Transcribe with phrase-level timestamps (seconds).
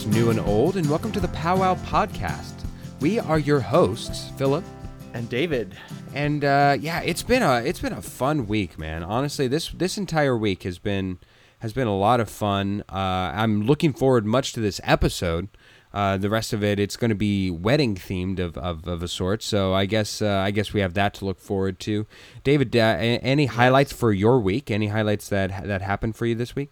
[0.00, 2.64] Friends, new and old, and welcome to the Powwow Podcast.
[3.00, 4.64] We are your hosts, Philip
[5.12, 5.76] and David.
[6.14, 9.02] And uh, yeah, it's been a it's been a fun week, man.
[9.02, 11.18] Honestly, this this entire week has been
[11.58, 12.82] has been a lot of fun.
[12.88, 12.94] Uh,
[13.34, 15.48] I'm looking forward much to this episode.
[15.92, 19.08] Uh, the rest of it, it's going to be wedding themed of, of, of a
[19.08, 19.42] sort.
[19.42, 22.06] So I guess uh, I guess we have that to look forward to.
[22.42, 24.70] David, uh, any highlights for your week?
[24.70, 26.70] Any highlights that that happened for you this week?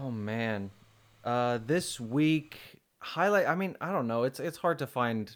[0.00, 0.70] Oh man,
[1.24, 2.58] uh, this week
[2.98, 3.46] highlight.
[3.46, 4.24] I mean, I don't know.
[4.24, 5.34] It's it's hard to find.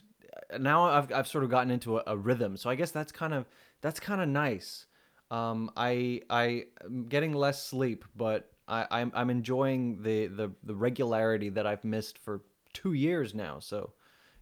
[0.59, 3.35] Now I've I've sort of gotten into a, a rhythm, so I guess that's kind
[3.35, 3.47] of
[3.81, 4.87] that's kind of nice.
[5.31, 10.75] Um, I I am getting less sleep, but I I'm, I'm enjoying the, the the
[10.75, 13.59] regularity that I've missed for two years now.
[13.61, 13.93] So,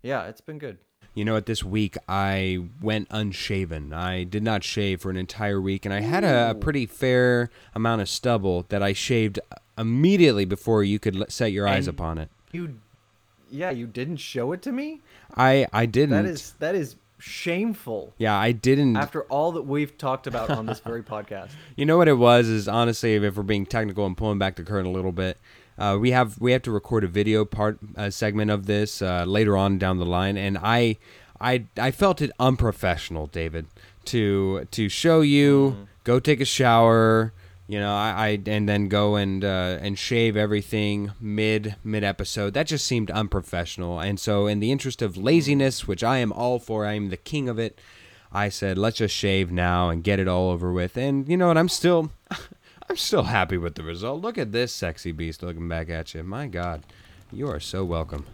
[0.02, 0.78] yeah, it's been good.
[1.14, 1.47] You know what?
[1.47, 3.92] This week I went unshaven.
[3.92, 7.48] I did not shave for an entire week, and I had a, a pretty fair
[7.74, 9.41] amount of stubble that I shaved
[9.78, 12.30] immediately before you could set your eyes And upon it.
[12.52, 12.78] You,
[13.50, 15.00] yeah, you didn't show it to me.
[15.36, 16.10] I I didn't.
[16.10, 18.12] That is that is shameful.
[18.18, 18.96] yeah, I didn't.
[18.96, 21.50] After all that we've talked about on this very podcast.
[21.77, 24.62] You know what it was is honestly, if we're being technical and pulling back the
[24.62, 25.38] curtain a little bit,
[25.78, 29.24] uh, we have we have to record a video part uh, segment of this uh,
[29.27, 30.96] later on down the line, and I
[31.40, 33.66] I I felt it unprofessional, David,
[34.06, 37.33] to to show you go take a shower.
[37.69, 42.55] You know, I, I and then go and uh, and shave everything mid mid episode.
[42.55, 43.98] That just seemed unprofessional.
[43.98, 47.17] And so, in the interest of laziness, which I am all for, I am the
[47.17, 47.81] king of it.
[48.33, 50.97] I said, let's just shave now and get it all over with.
[50.97, 51.56] And you know what?
[51.56, 52.11] I'm still,
[52.89, 54.20] I'm still happy with the result.
[54.20, 56.23] Look at this sexy beast looking back at you.
[56.23, 56.83] My God,
[57.33, 58.27] you are so welcome.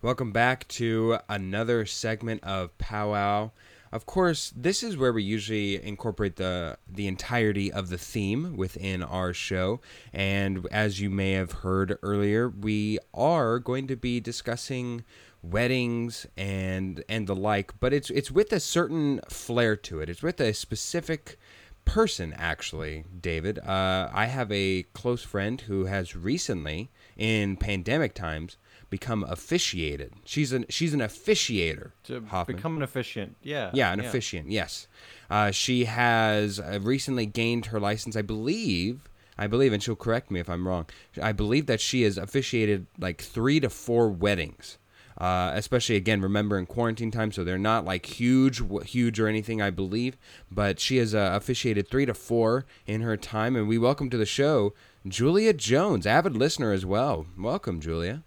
[0.00, 3.50] Welcome back to another segment of Powwow.
[3.90, 9.02] Of course, this is where we usually incorporate the the entirety of the theme within
[9.02, 9.80] our show.
[10.12, 15.02] And as you may have heard earlier, we are going to be discussing
[15.42, 20.08] weddings and and the like, but it's it's with a certain flair to it.
[20.08, 21.36] It's with a specific
[21.84, 28.58] person actually david uh, i have a close friend who has recently in pandemic times
[28.90, 30.12] become officiated.
[30.24, 32.56] She's an she's an officiator To Hoffman.
[32.56, 33.36] become an officiant.
[33.42, 33.70] Yeah.
[33.74, 34.86] yeah an officiant yes.
[35.30, 39.02] Uh, she has uh, recently gained her license i believe
[39.36, 40.86] i believe and she'll correct me if i'm wrong.
[41.20, 44.78] I believe that she has officiated like three to four weddings.
[45.20, 49.60] Uh, especially again remember in quarantine time so they're not like huge huge or anything
[49.60, 50.16] i believe.
[50.50, 54.16] But she has uh, officiated three to four in her time and we welcome to
[54.16, 54.72] the show
[55.06, 57.26] julia jones avid listener as well.
[57.36, 58.22] Welcome julia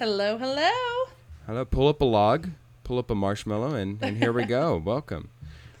[0.00, 1.10] Hello, hello.
[1.46, 2.48] hello pull up a log
[2.84, 5.28] pull up a marshmallow and, and here we go welcome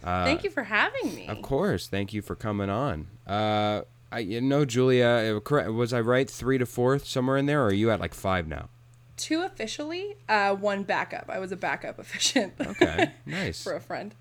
[0.04, 1.26] uh, Thank you for having me.
[1.26, 1.86] Of course.
[1.86, 3.08] Thank you for coming on.
[3.26, 5.36] Uh, I you know Julia.
[5.36, 5.70] uh, Correct.
[5.72, 6.28] Was I right?
[6.28, 8.70] Three to four somewhere in there, or are you at like five now?
[9.18, 11.26] Two officially, uh, one backup.
[11.28, 12.54] I was a backup officiant.
[12.60, 13.10] Okay.
[13.26, 13.62] Nice.
[13.62, 14.14] for a friend.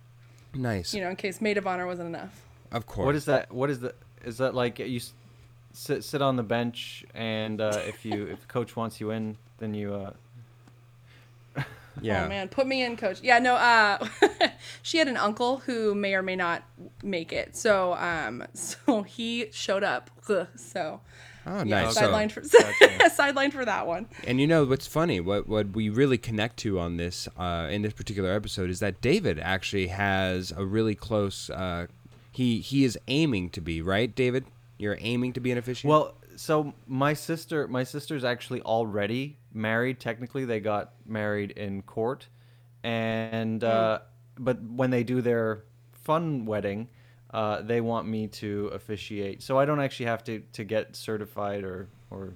[0.54, 0.94] nice.
[0.94, 2.42] You know, in case maid of honor wasn't enough.
[2.74, 3.06] of course.
[3.06, 3.50] What is that?
[3.54, 3.96] What is the?
[4.26, 5.14] Is that like you s-
[5.80, 9.74] sit sit on the bench and uh, if you if coach wants you in, then
[9.74, 10.12] you uh,
[12.02, 12.26] Yeah.
[12.26, 13.20] Oh man, put me in, coach.
[13.22, 13.56] Yeah, no.
[13.56, 13.98] Uh,
[14.82, 16.64] she had an uncle who may or may not
[17.04, 17.58] make it.
[17.58, 20.10] So, um, so he showed up.
[20.30, 21.02] Ugh, So,
[21.46, 21.96] Oh, yeah, nice.
[21.96, 23.10] So, sidelined for Gotcha.
[23.10, 24.08] sidelined for that one.
[24.28, 25.20] and you know what's funny?
[25.20, 29.02] What what we really connect to on this uh, in this particular episode is that
[29.02, 31.50] David actually has a really close.
[31.50, 31.88] Uh,
[32.32, 34.46] he he is aiming to be right, David.
[34.80, 35.90] You're aiming to be an officiant.
[35.90, 40.00] well, so my sister my sister's actually already married.
[40.00, 42.28] Technically, they got married in court,
[42.84, 44.00] and uh,
[44.40, 46.90] but when they do their fun wedding.
[47.32, 51.64] Uh, they want me to officiate, so I don't actually have to, to get certified
[51.64, 52.34] or or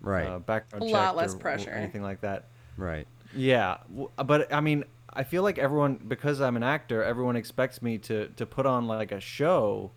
[0.00, 0.24] right.
[0.28, 2.46] uh, background A lot less or- or anything like that.
[2.76, 3.08] right.
[3.34, 3.78] Yeah,
[4.24, 8.28] but I mean, I feel like everyone because I'm an actor, everyone expects me to
[8.36, 9.90] to put on like a show,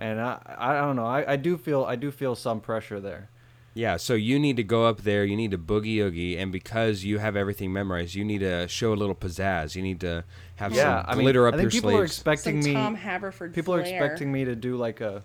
[0.00, 1.06] and I I don't know.
[1.06, 3.28] I, I do feel I do feel some pressure there.
[3.72, 7.04] Yeah, so you need to go up there, you need to boogie oogie, and because
[7.04, 9.76] you have everything memorized, you need to show a little pizzazz.
[9.76, 10.24] You need to
[10.56, 12.74] have Yeah, I some mean, glitter up I think your people are expecting Some me.
[12.74, 13.54] Tom Haverford.
[13.54, 15.22] people are expecting me to do like a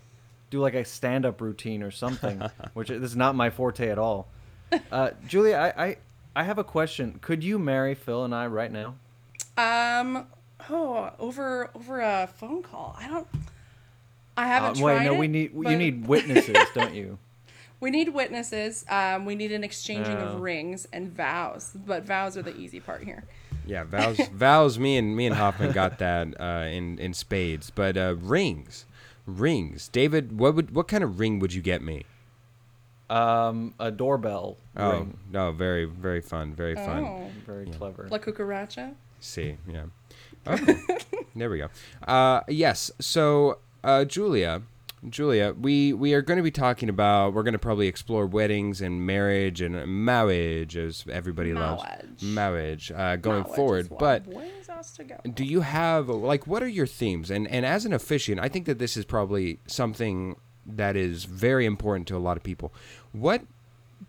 [0.52, 2.40] do like a stand up routine or something,
[2.76, 4.28] which this is not my forte at all.
[4.92, 5.98] Uh, Julia, I, I
[6.36, 7.18] I have a question.
[7.22, 8.96] Could you marry Phil and I right now?
[9.58, 10.28] Um.
[10.70, 12.96] Oh, over over a phone call.
[13.00, 13.28] I don't.
[14.38, 17.18] I haven't Uh, tried wait, no, it, we need you need witnesses, don't you?
[17.80, 18.86] we need witnesses.
[18.90, 20.28] Um, we need an exchanging Oh.
[20.36, 23.24] of rings and vows, but vows are the easy part here.
[23.66, 24.20] Yeah, vows.
[24.34, 24.78] vows.
[24.78, 27.70] Me and me and Hoffman got that uh, in in spades.
[27.72, 28.86] But uh, rings,
[29.26, 29.88] rings.
[29.88, 32.04] David, what would what kind of ring would you get me?
[33.08, 35.18] Um, a doorbell Oh ring.
[35.32, 37.04] no, very very fun, very fun.
[37.06, 38.08] Oh, Very clever.
[38.10, 38.94] La cucaracha.
[39.20, 39.86] See, yeah.
[40.48, 40.76] Okay.
[41.36, 41.70] there we go.
[42.08, 42.92] Uh, yes.
[43.00, 44.64] So, uh, Julia,
[45.08, 47.34] Julia, we we are going to be talking about.
[47.34, 52.24] We're going to probably explore weddings and marriage and marriage, as everybody loves Marriage.
[52.24, 53.90] marriage uh, going Knowledge forward.
[53.98, 55.22] But brings us together.
[55.30, 57.30] do you have like what are your themes?
[57.30, 60.36] And and as an officiant, I think that this is probably something
[60.66, 62.74] that is very important to a lot of people.
[63.12, 63.44] What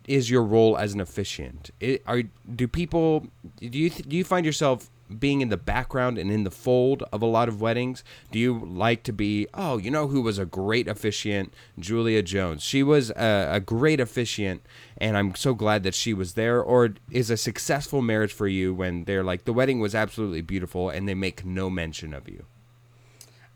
[0.07, 1.69] is your role as an officiant?
[1.79, 2.23] It, are
[2.55, 3.27] do people
[3.59, 4.89] do you do you find yourself
[5.19, 8.03] being in the background and in the fold of a lot of weddings?
[8.31, 9.47] Do you like to be?
[9.53, 11.53] Oh, you know who was a great officiant?
[11.79, 12.63] Julia Jones.
[12.63, 14.61] She was a, a great officiant,
[14.97, 16.61] and I'm so glad that she was there.
[16.61, 20.89] Or is a successful marriage for you when they're like the wedding was absolutely beautiful
[20.89, 22.45] and they make no mention of you?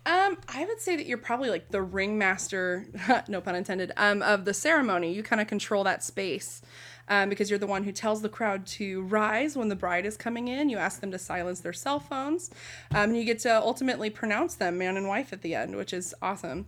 [0.03, 2.87] Um, I would say that you're probably like the ringmaster,
[3.27, 5.13] no pun intended, um, of the ceremony.
[5.13, 6.61] You kind of control that space.
[7.11, 10.15] Um, because you're the one who tells the crowd to rise when the bride is
[10.15, 10.69] coming in.
[10.69, 12.49] You ask them to silence their cell phones.
[12.91, 15.91] Um, and you get to ultimately pronounce them man and wife at the end, which
[15.91, 16.67] is awesome.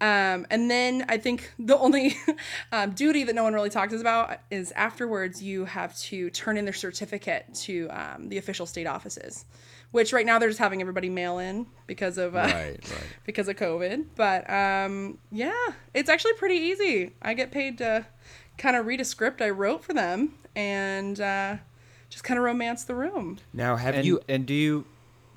[0.00, 2.16] Um, and then I think the only
[2.72, 6.64] um, duty that no one really talks about is afterwards you have to turn in
[6.64, 9.44] their certificate to um, the official state offices,
[9.90, 12.52] which right now they're just having everybody mail in because of uh, Right,
[12.90, 13.06] right.
[13.24, 14.06] because of COVID.
[14.14, 15.52] But um, yeah,
[15.92, 17.12] it's actually pretty easy.
[17.20, 18.06] I get paid to
[18.60, 21.56] kind of read a script I wrote for them and uh,
[22.10, 23.38] just kind of romance the room.
[23.52, 24.20] Now, have and, you?
[24.28, 24.84] and do you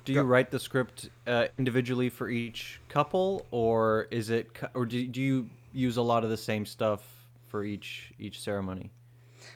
[0.04, 0.26] do you Go.
[0.26, 5.48] write the script uh, individually for each couple, or is it, or do, do you
[5.72, 7.02] use a lot of the same stuff
[7.48, 8.90] for each each ceremony?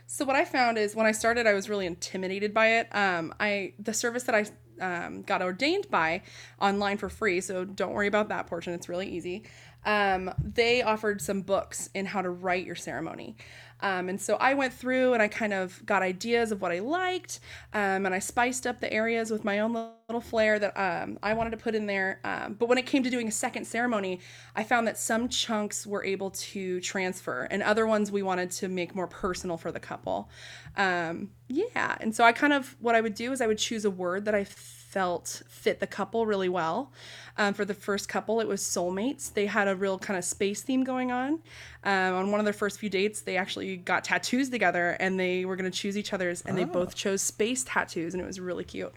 [0.07, 2.89] So what I found is when I started, I was really intimidated by it.
[2.95, 4.47] Um, I the service that I
[4.81, 6.23] um, got ordained by
[6.61, 8.73] online for free, so don't worry about that portion.
[8.73, 9.43] It's really easy.
[9.89, 13.37] Um, they offered some books in how to write your ceremony.
[13.81, 16.81] Um, and so I went through and I kind of got ideas of what I
[16.81, 17.41] liked,
[17.73, 21.33] um, and I spiced up the areas with my own little flair that um, I
[21.33, 22.21] wanted to put in there.
[22.25, 24.21] Um, but when it came to doing a second ceremony,
[24.57, 28.69] I found that some chunks were able to transfer, and other ones we wanted to
[28.69, 30.29] make more personal for the couple.
[30.77, 33.85] Um, yeah, and so I kind of what I would do is I would choose
[33.85, 34.45] a word that I
[34.89, 36.91] felt fit the couple really well.
[37.37, 39.33] Um, for the first couple, it was soulmates.
[39.33, 41.41] They had a real kind of space theme going on.
[41.85, 45.45] Um, on one of their first few dates, they actually got tattoos together and they
[45.45, 48.41] were going to choose each other's, and they both chose space tattoos, and it was
[48.41, 48.93] really cute.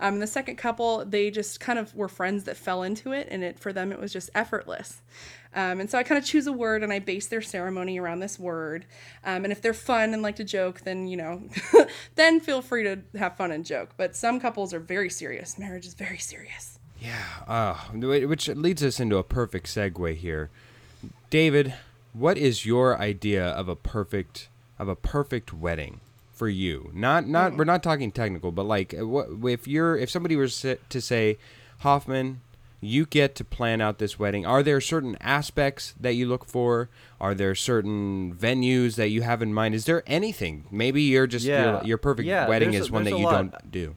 [0.00, 3.42] Um, the second couple, they just kind of were friends that fell into it, and
[3.42, 5.02] it for them it was just effortless.
[5.54, 8.20] Um, and so I kind of choose a word and I base their ceremony around
[8.20, 8.84] this word.
[9.24, 11.48] Um, and if they're fun and like to joke, then you know,
[12.14, 13.94] then feel free to have fun and joke.
[13.96, 15.58] But some couples are very serious.
[15.58, 16.78] Marriage is very serious.
[17.00, 20.50] Yeah, uh, which leads us into a perfect segue here.
[21.30, 21.74] David,
[22.12, 24.48] what is your idea of a perfect
[24.78, 26.00] of a perfect wedding
[26.36, 26.90] for you?
[26.94, 30.60] Not not we're not talking technical, but like uh, what if you're if somebody was
[30.60, 31.38] to say,
[31.80, 32.40] Hoffman,
[32.80, 34.46] you get to plan out this wedding.
[34.46, 36.88] Are there certain aspects that you look for?
[37.20, 39.74] Are there certain venues that you have in mind?
[39.74, 40.66] Is there anything?
[40.70, 41.78] Maybe you're just Yeah.
[41.78, 43.32] your, your perfect Yeah, wedding there's a- is one that you lot.
[43.50, 43.96] don't do.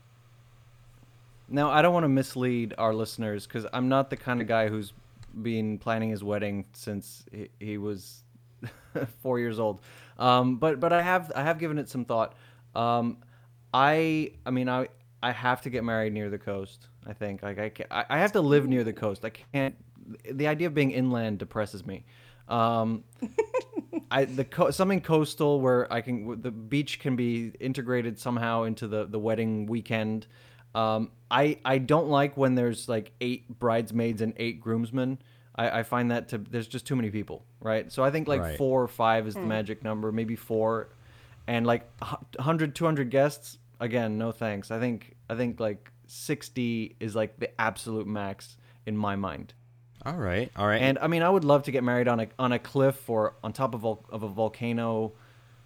[1.51, 4.69] Now, I don't want to mislead our listeners because I'm not the kind of guy
[4.69, 4.93] who's
[5.41, 8.23] been planning his wedding since he, he was
[9.23, 9.79] four years old.
[10.19, 12.35] Um, but but I have I have given it some thought.
[12.75, 13.17] Um,
[13.73, 14.89] I I mean I
[15.23, 16.87] I have to get married near the coast.
[17.07, 19.25] I think like I can, I have to live near the coast.
[19.25, 19.75] I can't.
[20.31, 22.05] The idea of being inland depresses me.
[22.47, 23.03] Um,
[24.11, 28.87] I the co- something coastal where I can the beach can be integrated somehow into
[28.87, 30.27] the the wedding weekend.
[30.75, 35.19] Um, I I don't like when there's like eight bridesmaids and eight groomsmen.
[35.59, 37.91] I, I find that to there's just too many people, right?
[37.91, 38.57] So I think like Right.
[38.57, 39.49] four or five is the hmm.
[39.49, 40.87] magic number, maybe four,
[41.47, 43.57] and like a hu- 100, 200 guests.
[43.81, 44.71] Again, no thanks.
[44.71, 49.53] I think I think like sixty is like the absolute max in my mind.
[50.05, 50.81] All right, all right.
[50.81, 53.35] And I mean, I would love to get married on a on a cliff or
[53.43, 55.13] on top of vol- of a volcano,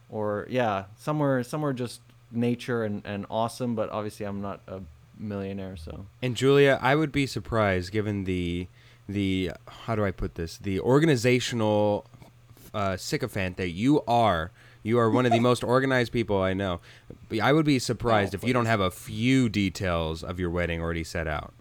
[0.10, 3.74] or yeah, somewhere somewhere just nature and, and awesome.
[3.76, 4.82] But obviously, I'm not a
[5.18, 8.68] millionaire, so And Julia, I would be surprised given the
[9.07, 10.57] the how do I put this?
[10.57, 12.05] The organizational
[12.74, 14.51] uh, sycophant that you are.
[14.81, 16.81] You are one of the most organized people I know.
[17.41, 20.81] I would be surprised Oh, if you don't have a few details of your wedding
[20.81, 21.53] already set out.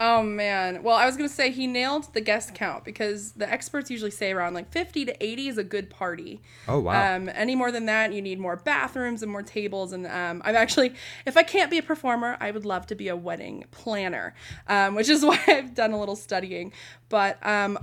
[0.00, 0.82] Oh man.
[0.82, 4.32] Well, I was gonna say he nailed the guest count because the experts usually say
[4.32, 6.42] around like 50 to 80 is a good party.
[6.66, 7.16] Oh, wow.
[7.16, 9.92] Um, any more than that, you need more bathrooms and more tables.
[9.92, 10.94] And um, I'm actually,
[11.26, 14.34] if I can't be a performer, I would love to be a wedding planner,
[14.66, 16.72] um, which is why I've done a little studying.
[17.08, 17.78] But um,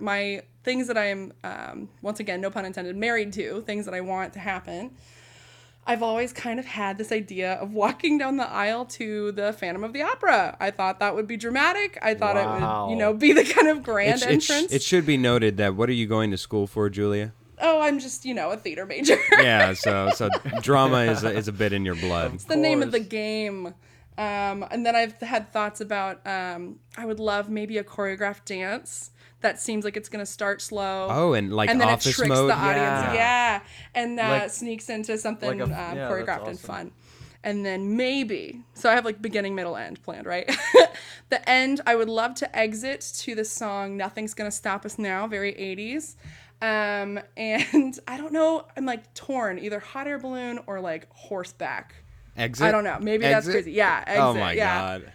[0.00, 3.94] my things that I am, um, once again, no pun intended, married to, things that
[3.94, 4.96] I want to happen.
[5.86, 9.84] I've always kind of had this idea of walking down the aisle to the Phantom
[9.84, 10.56] of the Opera.
[10.58, 11.98] I thought that would be dramatic.
[12.02, 14.72] I thought it would, you know, be the kind of grand It, sh- it, entrance.
[14.72, 17.32] it should be noted that what are you going to school for, Julia?
[17.58, 19.16] oh, I'm just, you know, a theater major.
[19.38, 20.28] Yeah, so so
[20.60, 22.34] drama is a, is a bit in your blood.
[22.34, 23.68] it's the name of the game.
[24.18, 29.10] Um, and then I've had thoughts about um, I would love maybe a choreographed dance
[29.46, 31.06] that seems like it's gonna start slow.
[31.10, 32.50] Oh, and like and then office it tricks mode.
[32.50, 33.14] the audience, Yeah.
[33.14, 33.60] yeah,
[33.94, 36.90] and uh, Like- sneaks into something like a- um, yeah, that's choreographed and fun.
[37.44, 40.50] And then maybe, so I have like beginning, middle, end planned, right?
[41.28, 45.28] the end, I would love to exit to the song "Nothing's Gonna Stop Us Now,"
[45.28, 46.16] very '80s.
[46.60, 51.94] Um, and I don't know, I'm like torn, either hot air balloon or like horseback.
[52.36, 52.66] Exit.
[52.66, 52.98] I don't know.
[53.00, 53.72] Maybe that's crazy.
[53.72, 54.02] Yeah.
[54.06, 54.98] Exit, oh my yeah.
[54.98, 55.12] god.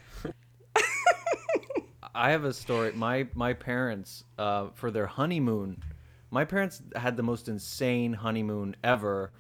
[2.13, 2.91] I have a story.
[2.94, 5.82] My my parents, uh, for their honeymoon,
[6.30, 9.32] my parents had the most insane honeymoon ever.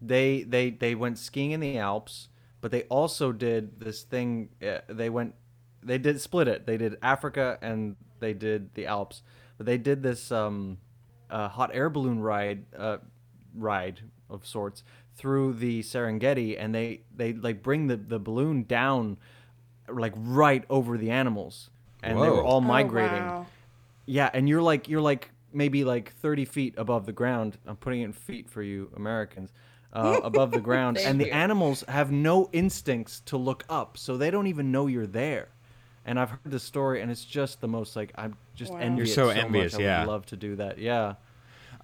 [0.00, 2.28] They they they went skiing in the Alps,
[2.60, 4.50] but they also did this thing.
[4.62, 5.34] Uh, they went,
[5.82, 6.66] they did split it.
[6.66, 9.22] They did Africa and they did the Alps,
[9.56, 10.78] but they did this um,
[11.30, 12.98] uh, hot air balloon ride uh,
[13.54, 14.84] ride of sorts
[15.16, 19.16] through the Serengeti, and they they like bring the the balloon down
[19.88, 21.70] like right over the animals
[22.02, 22.46] and they were Whoa.
[22.46, 23.46] all Oh, migrating wow.
[24.06, 28.02] yeah and you're like you're like maybe like 30 feet above the ground i'm putting
[28.02, 29.52] it in feet for you americans
[29.92, 31.32] uh, above the ground and the you.
[31.32, 35.48] animals have no instincts to look up so they don't even know you're there
[36.04, 38.78] and i've heard this story and it's just the most like i'm just Wow.
[38.80, 39.44] envious You're so much.
[39.44, 40.04] envious, I would yeah.
[40.04, 41.14] love to do that yeah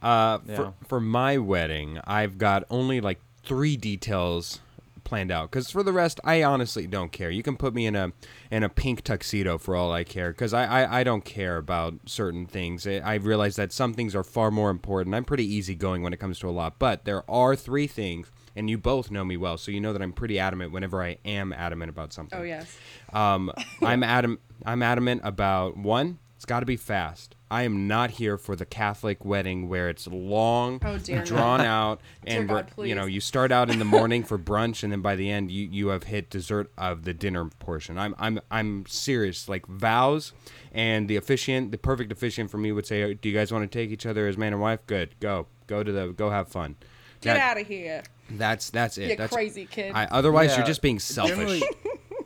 [0.02, 0.56] Uh, Yeah.
[0.56, 4.60] for for my wedding, I've got only like three details
[5.04, 5.50] planned out.
[5.50, 7.30] Because for the rest, I honestly don't care.
[7.30, 8.12] You can put me in a
[8.50, 10.32] in a pink tuxedo for all I care.
[10.32, 12.86] Because I, I I don't care about certain things.
[12.86, 15.14] I, I realize that some things are far more important.
[15.14, 16.78] I'm pretty easygoing when it comes to a lot.
[16.78, 20.02] But there are three things, and you both know me well, so you know that
[20.02, 22.38] I'm pretty adamant whenever I am adamant about something.
[22.38, 22.76] Oh yes.
[23.12, 26.18] Um, I'm adam I'm adamant about one.
[26.44, 27.36] It's got to be fast.
[27.50, 31.24] I am not here for the Catholic wedding where it's long, Oh, dear, no.
[31.24, 34.82] drawn out, Dear and God, you know you start out in the morning for brunch,
[34.82, 37.96] and then by the end you, you have hit dessert of the dinner portion.
[37.96, 39.48] I'm I'm I'm serious.
[39.48, 40.34] Like vows,
[40.70, 43.78] and the officiant, the perfect officiant for me would say, "Do you guys want to
[43.78, 44.80] take each other as man and wife?
[44.86, 46.76] Good, go go to the go have fun."
[47.22, 49.08] Get That- out of here, That's that's it.
[49.08, 49.92] you that's, crazy kid.
[49.94, 51.36] I, otherwise, Yeah, you're just being selfish.
[51.36, 51.62] generally,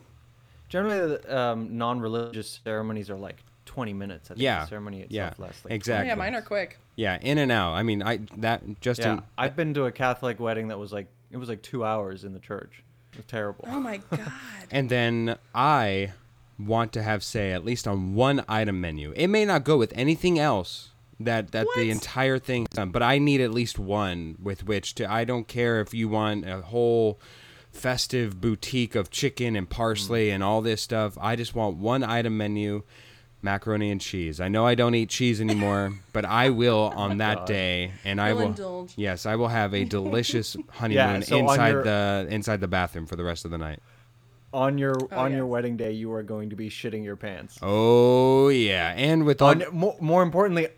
[0.68, 3.36] generally um, non-religious ceremonies are like
[3.78, 6.08] 20 minutes i think Yeah, the ceremony itself yeah, lasts like exactly.
[6.08, 6.78] Oh, yeah, mine are quick.
[6.96, 7.74] Yeah, in and out.
[7.74, 9.18] I mean, I that Justin.
[9.18, 12.24] Yeah, I've been to a Catholic wedding that was like it was like two hours
[12.24, 12.82] in the church.
[13.12, 13.66] It was terrible.
[13.68, 14.32] Oh my god.
[14.72, 16.12] And then I
[16.58, 19.12] want to have say at least on one item menu.
[19.14, 23.18] It may not go with anything else that that the entire thing done, but I
[23.18, 25.08] need at least one with which to.
[25.08, 27.20] I don't care if you want a whole
[27.70, 30.34] festive boutique of chicken and parsley mm.
[30.34, 31.16] and all this stuff.
[31.20, 32.82] I just want one item menu.
[33.42, 34.40] Macaroni and cheese.
[34.40, 37.46] I know I don't eat cheese anymore, but I will on that God.
[37.46, 38.46] day, and I You'll will.
[38.46, 38.92] indulge.
[38.96, 43.16] Yes, I will have a delicious honeymoon so inside your- the inside the bathroom for
[43.16, 43.80] the rest of the night.
[44.52, 47.58] on your oh, on your wedding day, you are going to be shitting your pants.
[47.62, 50.68] Oh yeah, and with all On more, more importantly,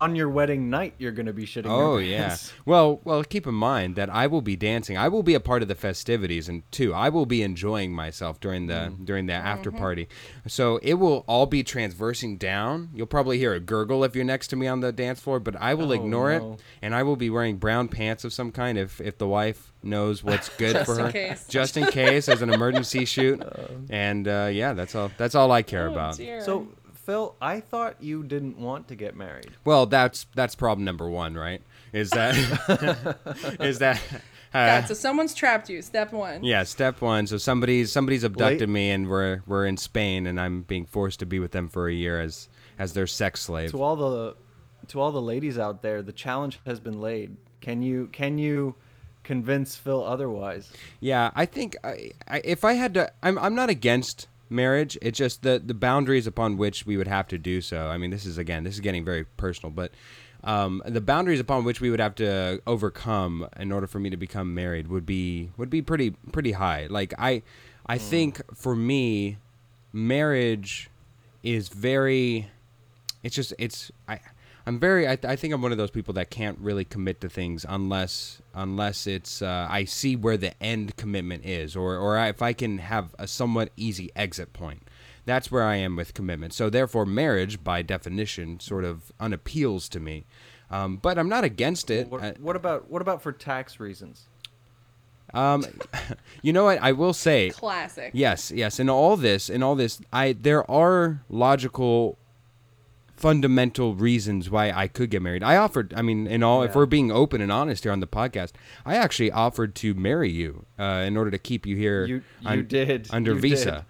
[0.00, 1.66] on your wedding night, you're going to be shitting.
[1.70, 2.36] oh your yeah.
[2.66, 4.98] Well, well, keep in mind that I will be dancing.
[4.98, 8.40] I will be a part of the festivities, and too, I will be enjoying myself
[8.40, 9.04] during the Mm.
[9.06, 9.78] during the after Mm-hmm.
[9.78, 10.08] party.
[10.46, 12.90] So it will all be transversing down.
[12.94, 15.54] You'll probably hear a gurgle if you're next to me on the dance floor, but
[15.60, 16.52] I will Oh, ignore no.
[16.54, 19.72] it, and I will be wearing brown pants of some kind if if the wife
[19.82, 21.46] knows what's good for her, case.
[21.48, 23.42] just in case as an emergency shoot.
[23.90, 25.10] And uh, yeah, that's all.
[25.16, 26.16] That's all I care Oh, about.
[26.16, 26.40] dear.
[26.42, 26.66] So
[27.04, 29.50] Phil, I thought you didn't want to get married.
[29.64, 31.60] Well, that's that's problem number one, right?
[31.92, 32.34] Is that
[33.60, 34.00] is that
[34.54, 35.82] uh, God, so someone's trapped you.
[35.82, 36.42] Step one.
[36.42, 36.62] yeah?
[36.62, 37.26] Step one.
[37.26, 41.20] So somebody's somebody's abducted Late- me, and we're we're in Spain, and I'm being forced
[41.20, 43.70] to be with them for a year as as their sex slave.
[43.72, 44.36] To all the
[44.88, 47.36] to all the ladies out there, the challenge has been laid.
[47.60, 48.76] Can you can you
[49.24, 50.72] convince Phil otherwise?
[51.00, 54.98] Yeah, I think I, I, if I had to, I'm I'm not against marriage.
[55.02, 57.88] It's just the the boundaries upon which we would have to do so.
[57.88, 59.92] I mean, this is again, this is getting very personal, but
[60.44, 64.16] um, the boundaries upon which we would have to overcome in order for me to
[64.16, 66.86] become married would be would be pretty pretty high.
[66.88, 67.42] Like I,
[67.86, 69.38] I think for me,
[69.92, 70.90] marriage
[71.42, 72.50] is very.
[73.22, 74.20] It's just it's I.
[74.66, 75.06] I'm very.
[75.06, 78.40] I, I think I'm one of those people that can't really commit to things unless
[78.54, 82.78] unless it's uh, I see where the end commitment is, or or if I can
[82.78, 84.88] have a somewhat easy exit point.
[85.26, 86.52] That's where I am with commitment.
[86.52, 90.26] So therefore, marriage, by definition, sort of unappeals to me.
[90.70, 92.08] Um, but I'm not against it.
[92.08, 94.28] What, what about what about for tax reasons?
[95.34, 95.64] um,
[96.42, 96.78] you know what?
[96.80, 98.10] I will say, Classic.
[98.14, 98.78] Yes, yes.
[98.80, 102.18] In all this, in all this, I there are logical,
[103.16, 105.42] fundamental reasons why I could get married.
[105.42, 105.94] I offered.
[105.96, 108.52] I mean, in all, if we're being open and honest here on the podcast,
[108.84, 112.04] I actually offered to marry you uh, in order to keep you here.
[112.06, 113.86] You you un- did under you visa.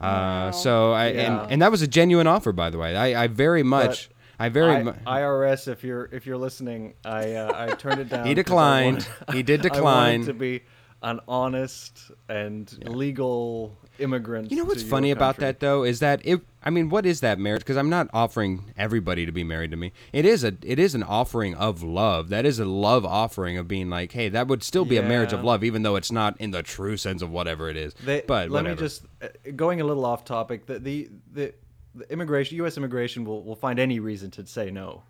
[0.00, 0.50] Uh, Wow.
[0.52, 1.42] so I Yeah.
[1.42, 2.96] and and that was a genuine offer, by the way.
[2.96, 4.08] I, I very much.
[4.38, 4.96] I very I, much.
[5.06, 8.26] IRS, if you're if you're listening, I uh, I turned it down.
[8.26, 9.06] he declined.
[9.26, 10.24] wanted- He did I wanted decline.
[10.24, 10.62] to be
[11.02, 14.50] an honest and legal immigrant.
[14.50, 16.40] You know what's to funny about that though is that it.
[16.62, 17.62] I mean, what is that marriage?
[17.62, 19.92] Because I'm not offering everybody to be married to me.
[20.12, 20.56] It is a.
[20.62, 22.28] It is an offering of love.
[22.28, 25.32] That is a love offering of being like, hey, that would still be a marriage
[25.32, 27.94] of love, even though it's not in the true sense of whatever it is.
[27.94, 28.76] They, but let whatever.
[28.76, 30.66] me just uh, going a little off topic.
[30.66, 31.54] The the the,
[31.94, 32.76] the immigration, U.S.
[32.76, 35.02] immigration will will find any reason to say no.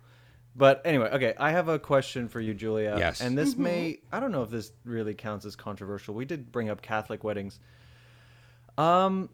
[0.55, 2.95] But anyway, okay, I have a question for you, Julia.
[2.97, 3.21] Yes.
[3.21, 6.13] And this may I don't know if this really counts as controversial.
[6.13, 7.59] We did bring up Catholic weddings.
[8.81, 9.29] Um,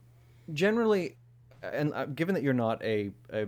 [0.53, 1.15] generally,
[1.61, 3.47] and uh, given that you're not a a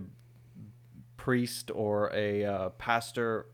[1.16, 3.46] priest or a uh, pastor.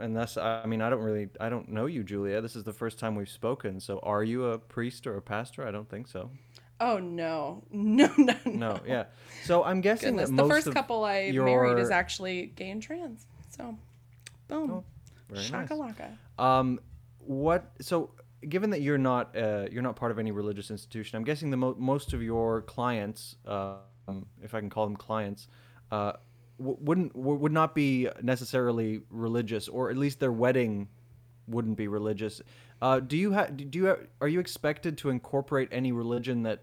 [0.00, 2.40] And that's, I mean, I don't really, I don't know you, Julia.
[2.40, 3.80] This is the first time we've spoken.
[3.80, 5.66] So, are you a priest or a pastor?
[5.66, 6.30] I don't think so.
[6.80, 8.52] Oh no, no, no, no.
[8.52, 9.06] No, yeah.
[9.44, 11.44] So I'm guessing Goodness, that the first couple I your...
[11.44, 13.26] married is actually gay and trans.
[13.50, 13.76] So,
[14.46, 14.84] boom, Oh,
[15.28, 15.68] very nice.
[15.68, 16.16] shakalaka.
[16.38, 16.78] Um,
[17.18, 17.72] what?
[17.80, 18.10] So,
[18.46, 21.56] given that you're not uh, you're not part of any religious institution, I'm guessing the
[21.56, 25.48] mo- most of your clients, um, if I can call them clients,
[25.90, 26.12] uh,
[26.58, 30.88] w- wouldn't w- would not be necessarily religious, or at least their wedding
[31.46, 32.42] wouldn't be religious.
[32.80, 33.56] Uh, do you have?
[33.56, 36.62] Do you ha- are you expected to incorporate any religion that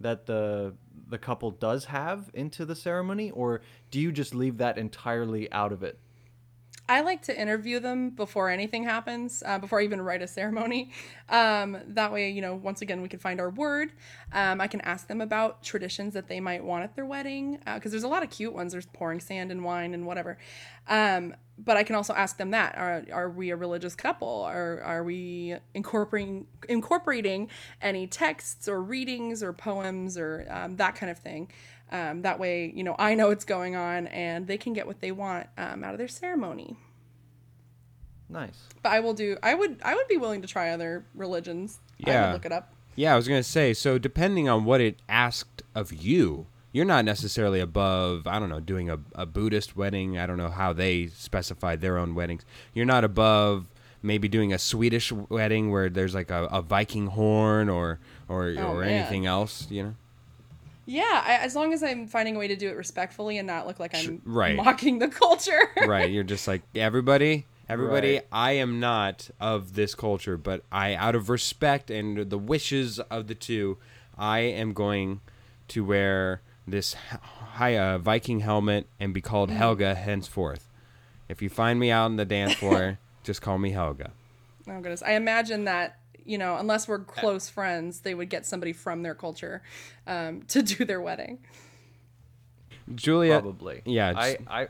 [0.00, 0.74] that the
[1.08, 3.60] the couple does have into the ceremony, or
[3.90, 5.98] do you just leave that entirely out of it?
[6.86, 10.90] I like to interview them before anything happens, uh, before I even write a ceremony.
[11.30, 13.92] Um, that way, you know, once again, we can find our word.
[14.32, 17.90] Um, I can ask them about traditions that they might want at their wedding, because
[17.90, 18.72] there's a lot of cute ones.
[18.72, 20.36] There's pouring sand and wine and whatever.
[20.86, 24.42] Um, but I can also ask them that: Are are we a religious couple?
[24.42, 27.48] Are are we incorporating incorporating
[27.80, 31.48] any texts or readings or poems or um, that kind of thing?
[31.92, 35.00] Um, that way, you know, I know what's going on, and they can get what
[35.00, 36.76] they want um, out of their ceremony.
[38.28, 38.58] Nice.
[38.82, 39.36] But I will do.
[39.42, 39.80] I would.
[39.84, 41.78] I would be willing to try other religions.
[42.04, 42.26] I Yeah.
[42.26, 42.72] would look it up.
[42.96, 43.74] Yeah, I was gonna say.
[43.74, 48.26] So depending on what it asked of you, you're not necessarily above.
[48.26, 50.18] I don't know, doing a, a Buddhist wedding.
[50.18, 52.44] I don't know how they specify their own weddings.
[52.72, 53.66] You're not above
[54.02, 58.72] maybe doing a Swedish wedding where there's like a, a Viking horn or or Oh,
[58.72, 58.88] or man.
[58.90, 59.66] anything else.
[59.70, 59.94] You know.
[60.86, 63.66] Yeah, I, as long as I'm finding a way to do it respectfully and not
[63.66, 64.56] look like I'm right.
[64.56, 65.58] mocking the culture.
[65.86, 66.10] right.
[66.10, 67.46] You're just like everybody.
[67.66, 68.26] Everybody, Right.
[68.30, 73.26] I am not of this culture, but I, out of respect and the wishes of
[73.26, 73.78] the two,
[74.18, 75.20] I am going
[75.68, 77.18] to wear this h-
[77.54, 80.68] high uh, Viking helmet and be called Helga henceforth.
[81.26, 84.10] If you find me out on the dance floor, just call me Helga.
[84.68, 88.72] Oh goodness, I imagine that you know, unless we're close friends, they would get somebody
[88.72, 89.62] from their culture
[90.06, 91.38] um, to do their wedding.
[92.94, 93.82] Julia, Probably.
[93.84, 94.68] yeah, I, just- I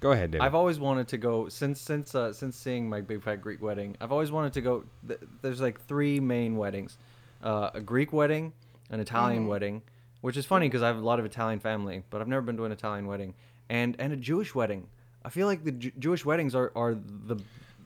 [0.00, 0.44] go ahead, David.
[0.44, 3.96] I've always wanted to go since since uh, since seeing my big fat Greek wedding.
[4.00, 4.84] I've always wanted to go.
[5.06, 6.98] Th- there's like three main weddings:
[7.42, 8.52] uh, a Greek wedding,
[8.90, 9.48] an Italian Mm-hmm.
[9.50, 9.82] wedding,
[10.20, 12.56] which is funny because I have a lot of Italian family, but I've never been
[12.56, 13.34] to an Italian wedding,
[13.68, 14.88] and and a Jewish wedding.
[15.24, 17.36] I feel like the Ju- Jewish weddings are are the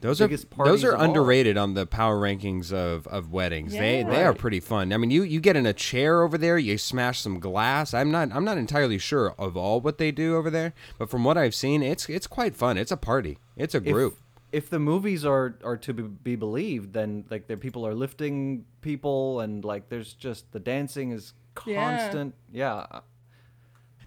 [0.00, 1.06] Those are parties those are of all.
[1.06, 3.72] underrated on the power rankings of, of weddings.
[3.72, 4.08] They Yeah.
[4.08, 4.92] they are pretty fun.
[4.92, 7.92] I mean, you, you get in a chair over there, you smash some glass.
[7.92, 11.22] I'm not I'm not entirely sure of all what they do over there, but from
[11.24, 12.78] what I've seen, it's it's quite fun.
[12.78, 13.38] It's a party.
[13.56, 14.16] It's a group.
[14.52, 18.64] If, the movies are are to be, be believed, then like the people are lifting
[18.80, 22.34] people, and like there's just the dancing is constant.
[22.52, 22.86] Yeah,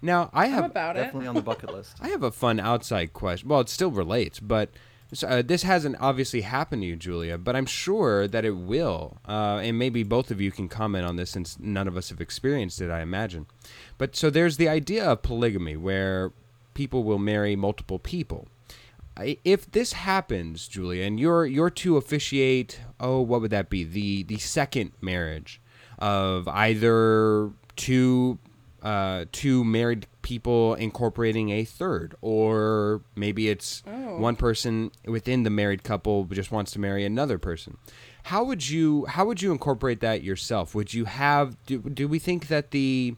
[0.02, 1.00] now I have about it.
[1.04, 1.96] definitely on the bucket list.
[2.00, 3.48] I have a fun outside question.
[3.48, 4.70] Well, it still relates, but
[5.14, 7.38] so, uh, this hasn't obviously happened to you, Julia.
[7.38, 11.16] But I'm sure that it will, uh, and maybe both of you can comment on
[11.16, 12.90] this since none of us have experienced it.
[12.90, 13.46] I imagine.
[13.98, 16.32] But so there's the idea of polygamy, where
[16.74, 18.48] people will marry multiple people.
[19.16, 23.84] If this happens, Julia, and you're you're to officiate, oh, what would that be?
[23.84, 25.60] The the second marriage
[25.98, 28.38] of either two
[28.82, 34.18] uh, two married people incorporating a third, or maybe it's Oh.
[34.18, 37.76] one person within the married couple just wants to marry another person.
[38.24, 40.74] How would you how would you incorporate that yourself?
[40.74, 43.14] Would you have do, do we think that the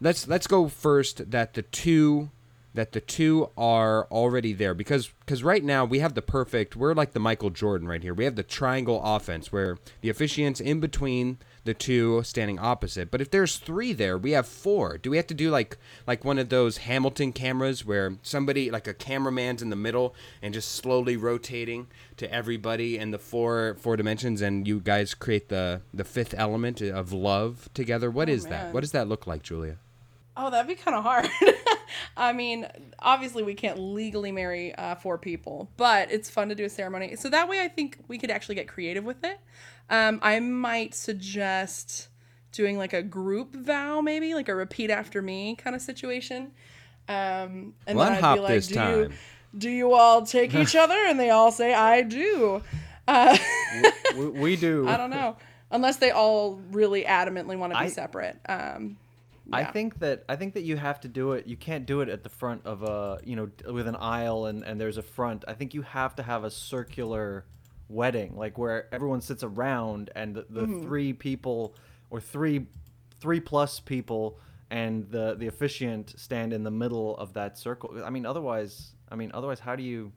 [0.00, 2.30] let's let's go first that the two
[2.72, 6.94] that the two are already there because because right now we have the perfect we're
[6.94, 8.14] like the Michael Jordan right here.
[8.14, 13.10] We have the triangle offense where the officiants in between the two standing opposite.
[13.10, 14.96] But if there's three there, we have four.
[14.98, 18.86] Do we have to do like like one of those Hamilton cameras where somebody like
[18.88, 23.96] a cameraman's in the middle and just slowly rotating to everybody in the four four
[23.96, 28.10] dimensions and you guys create the the fifth element of love together?
[28.10, 28.72] What Oh, is that?
[28.72, 29.76] What does that look like, Julia?
[30.36, 31.28] Oh, that'd be kind of hard.
[32.16, 32.66] I mean,
[32.98, 37.16] obviously we can't legally marry uh, four people, but it's fun to do a ceremony.
[37.16, 39.40] So that way, I think we could actually get creative with it.
[39.88, 42.08] Um, I might suggest
[42.52, 46.52] doing like a group vow, maybe like a repeat after me kind of situation.
[47.08, 49.10] Um, and One then I'd hop be like, this do time." you
[49.56, 50.94] do you all take each other?
[50.94, 52.62] And they all say, I do.
[53.08, 53.36] Uh,
[54.16, 54.86] we, we do.
[54.88, 55.36] I don't know.
[55.72, 58.38] Unless they all really adamantly want to be I- separate.
[58.48, 58.96] Um,
[59.52, 61.46] I think that I think that you have to do it.
[61.46, 64.64] You can't do it at the front of a you know with an aisle and
[64.64, 65.44] and there's a front.
[65.48, 67.46] I think you have to have a circular
[67.88, 70.82] wedding, like where everyone sits around and the, the Mm-hmm.
[70.82, 71.74] three people
[72.10, 72.66] or three
[73.20, 74.38] three plus people
[74.70, 78.02] and the the officiant stand in the middle of that circle.
[78.04, 80.12] I mean, otherwise, I mean, otherwise, how do you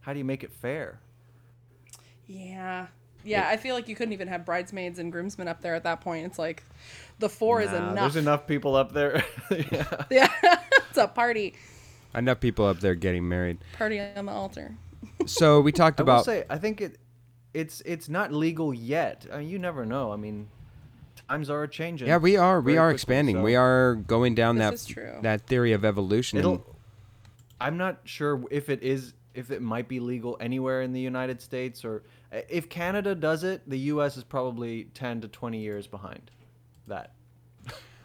[0.00, 1.00] how do you make it fair?
[2.26, 2.86] Yeah.
[3.24, 6.00] Yeah, I feel like you couldn't even have bridesmaids and groomsmen up there at that
[6.00, 6.26] point.
[6.26, 6.64] It's like
[7.18, 7.94] the four is enough.
[7.94, 9.24] There's enough people up there.
[9.50, 10.04] yeah.
[10.10, 10.28] Yeah,
[10.88, 11.54] it's a party.
[12.14, 13.58] Enough people up there getting married.
[13.72, 14.76] Party on the altar.
[15.26, 16.98] So we talked I will about say, I think it,
[17.54, 19.26] it's it's not legal yet.
[19.32, 20.12] I mean, you never know.
[20.12, 20.48] I mean,
[21.28, 22.08] times are changing.
[22.08, 23.36] Yeah, we are we are quickly, expanding.
[23.36, 25.18] so We are going down This that is true.
[25.22, 26.38] that theory of evolution.
[26.38, 26.66] and- It'll.
[27.60, 31.40] I'm not sure if it is if it might be legal anywhere in the United
[31.40, 32.02] States or
[32.48, 34.16] if Canada does it, the U.S.
[34.16, 36.30] is probably 10 to 20 years behind
[36.88, 37.12] that.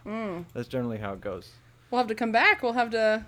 [0.03, 0.41] Hmm.
[0.53, 1.49] That's generally how it goes.
[1.91, 2.61] We'll have to come back.
[2.63, 3.25] We'll have to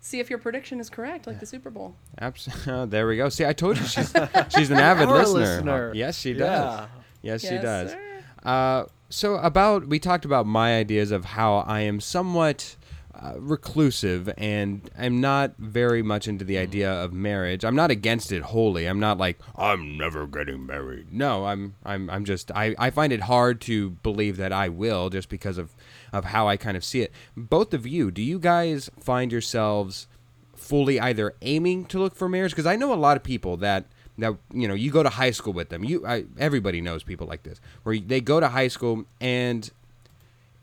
[0.00, 1.96] see if your prediction is correct, like the Super Bowl.
[2.20, 2.86] Absolutely.
[2.90, 3.28] there we go.
[3.28, 4.12] See, I told you she's
[4.48, 5.40] she's an avid Our listener.
[5.40, 5.92] listener.
[5.94, 6.40] Yes, she does.
[6.80, 6.86] Yeah.
[7.22, 7.90] Yes, she Yes, does.
[7.92, 8.22] sir.
[8.44, 12.76] Uh, so about we talked about my ideas of how I am somewhat
[13.20, 17.64] uh, reclusive and I'm not very much into the idea of marriage.
[17.64, 18.86] I'm not against it wholly.
[18.86, 21.12] I'm not like I'm never getting married.
[21.12, 25.10] No, I'm I'm I'm just I, I find it hard to believe that I will
[25.10, 25.74] just because of
[26.12, 27.12] of how I kind of see it.
[27.36, 30.06] Both of you, do you guys find yourselves
[30.54, 33.86] fully either aiming to look for marriage because I know a lot of people that
[34.18, 35.84] that you know you go to high school with them.
[35.84, 39.70] You I, everybody knows people like this where they go to high school and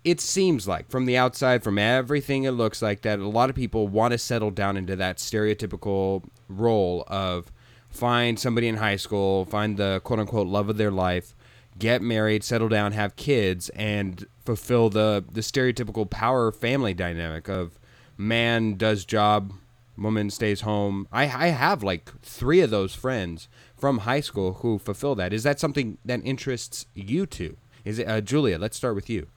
[0.03, 3.55] it seems like from the outside from everything it looks like that a lot of
[3.55, 7.51] people want to settle down into that stereotypical role of
[7.93, 11.35] find somebody in high school, find the quote unquote love of their life,
[11.77, 17.79] get married, settle down, have kids and fulfill the the stereotypical power family dynamic of
[18.17, 19.53] man does job,
[19.97, 21.07] woman stays home.
[21.11, 25.31] I I have like 3 of those friends from high school who fulfill that.
[25.31, 27.57] Is that something that interests you too?
[27.85, 29.27] Is it uh, Julia, let's start with you.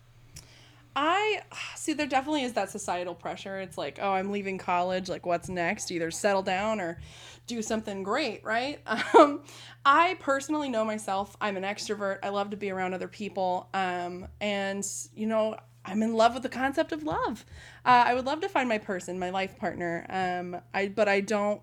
[0.96, 1.42] I
[1.76, 3.60] see there definitely is that societal pressure.
[3.60, 5.08] It's like, oh, I'm leaving college.
[5.08, 5.92] Like, what's next?
[5.92, 6.98] Either settle down or
[7.46, 8.80] do something great, right?
[9.16, 9.42] Um,
[9.84, 11.36] I personally know myself.
[11.40, 12.18] I'm an extrovert.
[12.22, 13.68] I love to be around other people.
[13.72, 17.44] Um, and, you know, I'm in love with the concept of love.
[17.84, 20.04] Uh, I would love to find my person, my life partner.
[20.08, 21.60] Um, I, but I don't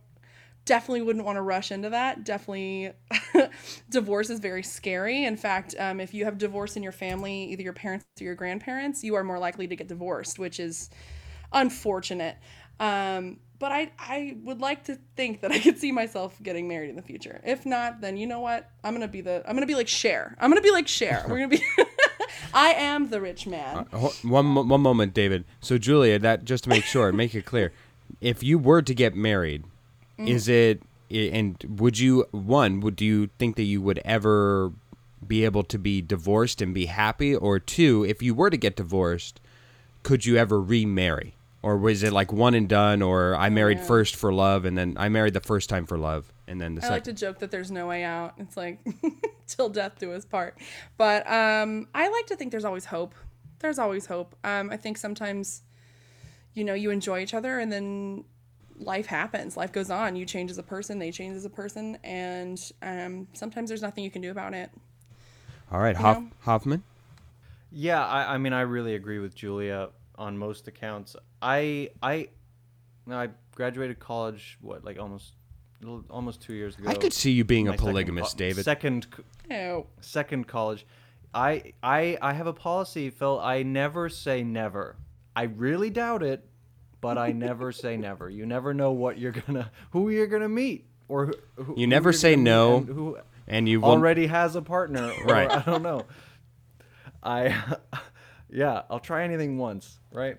[0.66, 2.24] definitely wouldn't want to rush into that.
[2.24, 2.92] Definitely,
[3.90, 5.26] divorce is very scary.
[5.26, 8.36] In fact, um, if you have divorce in your family, either your parents or your
[8.36, 10.90] grandparents, you are more likely to get divorced, which is
[11.52, 12.38] unfortunate.
[12.80, 16.90] Um, but I, I would like to think that I could see myself getting married
[16.90, 17.40] in the future.
[17.46, 18.70] If not, then you know what?
[18.84, 20.36] I'm gonna be the I'm gonna be like Cher.
[20.40, 21.24] I'm gonna be like Cher.
[21.30, 21.64] We're gonna be.
[22.54, 23.86] I am the rich man.
[23.94, 25.46] Ho- One one moment, David.
[25.62, 27.72] So Julia, that just to make sure, make it clear,
[28.20, 29.64] if you were to get married,
[30.18, 34.72] is it and would you one would you think that you would ever
[35.26, 38.76] be able to be divorced and be happy, or two, if you were to get
[38.76, 39.40] divorced,
[40.04, 43.86] could you ever remarry, or was it like one and done, or I married Yeah.
[43.86, 46.86] first for love and then I married the first time for love and then the
[46.86, 48.34] I like to joke that there's no way out.
[48.38, 48.80] It's like
[49.48, 50.58] till death do us part.
[50.98, 53.16] But um, I like to think there's always hope.
[53.60, 54.36] There's always hope.
[54.44, 55.62] Um, I think sometimes,
[56.54, 58.26] you know, you enjoy each other and then
[58.78, 59.56] life happens.
[59.58, 60.16] Life goes on.
[60.16, 64.04] You change as a person, they change as a person, and um, sometimes there's nothing
[64.04, 64.70] you can do about it.
[65.72, 66.84] All right, Hoff- Hoffman.
[67.72, 69.90] Yeah, I, I mean, I really agree with Julia.
[70.18, 71.16] on most accounts.
[71.42, 72.30] I I
[73.10, 75.34] I graduated college what like almost
[76.10, 76.90] almost two years ago.
[76.90, 78.64] I could see you being a My second polygamist, David.
[78.64, 79.24] Second c-
[79.56, 79.88] Ew.
[80.02, 80.86] second college.
[81.34, 83.40] I I I have a policy, Phil.
[83.40, 84.96] I never say never.
[85.36, 86.46] I really doubt it,
[87.04, 88.30] but I never say never.
[88.30, 92.10] You never know what you're gonna who you're gonna meet or who, who You never
[92.10, 95.12] you're say no, and who and you will already has a partner.
[95.12, 95.52] Or, Right.
[95.52, 96.06] I don't know.
[97.22, 97.56] I
[98.50, 100.38] yeah, I'll try anything once, right?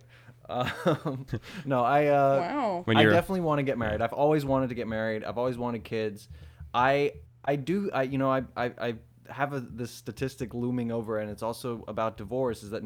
[0.49, 1.27] Um,
[1.65, 2.83] no, I uh, Wow.
[2.85, 4.01] When I you're- definitely want to get married.
[4.03, 5.25] I've always wanted to get married.
[5.25, 6.29] I've always wanted kids.
[6.73, 7.13] I
[7.45, 7.91] I do.
[7.93, 8.95] I you know I I, I
[9.31, 12.63] have a, this statistic looming over, and it's also about divorce.
[12.63, 12.83] Is that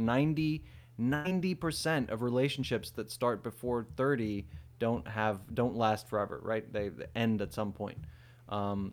[0.98, 4.46] 90 percent of relationships that start before thirty
[4.78, 6.70] don't have don't last forever, right?
[6.72, 7.98] They end at some point.
[8.48, 8.92] Um,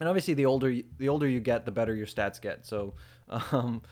[0.00, 2.66] and obviously, the older you, the older you get, the better your stats get.
[2.66, 2.94] So.
[3.28, 3.82] Um,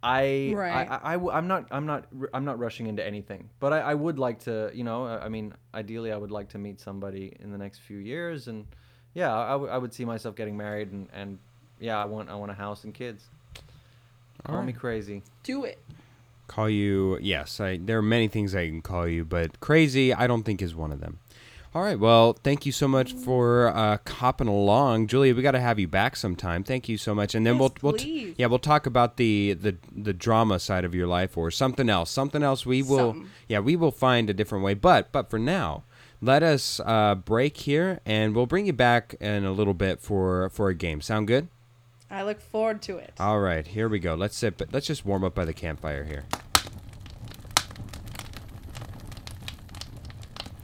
[0.00, 0.88] I, Right.
[0.88, 4.18] I, I, am not, I'm not, I'm not rushing into anything, but I, I would
[4.18, 7.50] like to, you know, I I mean, ideally, I would like to meet somebody in
[7.50, 8.64] the next few years, and
[9.14, 11.38] yeah, I, w- I would see myself getting married, and, and
[11.80, 13.24] yeah, I want, I want a house and kids.
[14.46, 15.24] Call me crazy.
[15.42, 15.82] Do it.
[16.48, 17.18] Call you.
[17.20, 17.76] Yes, I.
[17.76, 20.90] There are many things I can call you, but crazy, I don't think is one
[20.90, 21.20] of them.
[21.74, 21.98] All right.
[22.00, 25.34] Well, thank you so much for uh, copping along, Julia.
[25.34, 26.64] We got to have you back sometime.
[26.64, 29.52] Thank you so much, and then Yes, we'll we'll t- yeah we'll talk about the,
[29.52, 32.10] the the drama side of your life or something else.
[32.10, 32.64] Something else.
[32.64, 34.74] We will yeah we will find a different way.
[34.74, 35.84] But but for now,
[36.22, 40.48] let us uh, break here, and we'll bring you back in a little bit for
[40.48, 41.02] for a game.
[41.02, 41.48] Sound good?
[42.10, 43.12] I look forward to it.
[43.18, 44.14] All right, here we go.
[44.14, 44.56] Let's sit.
[44.56, 46.24] But let's just warm up by the campfire here.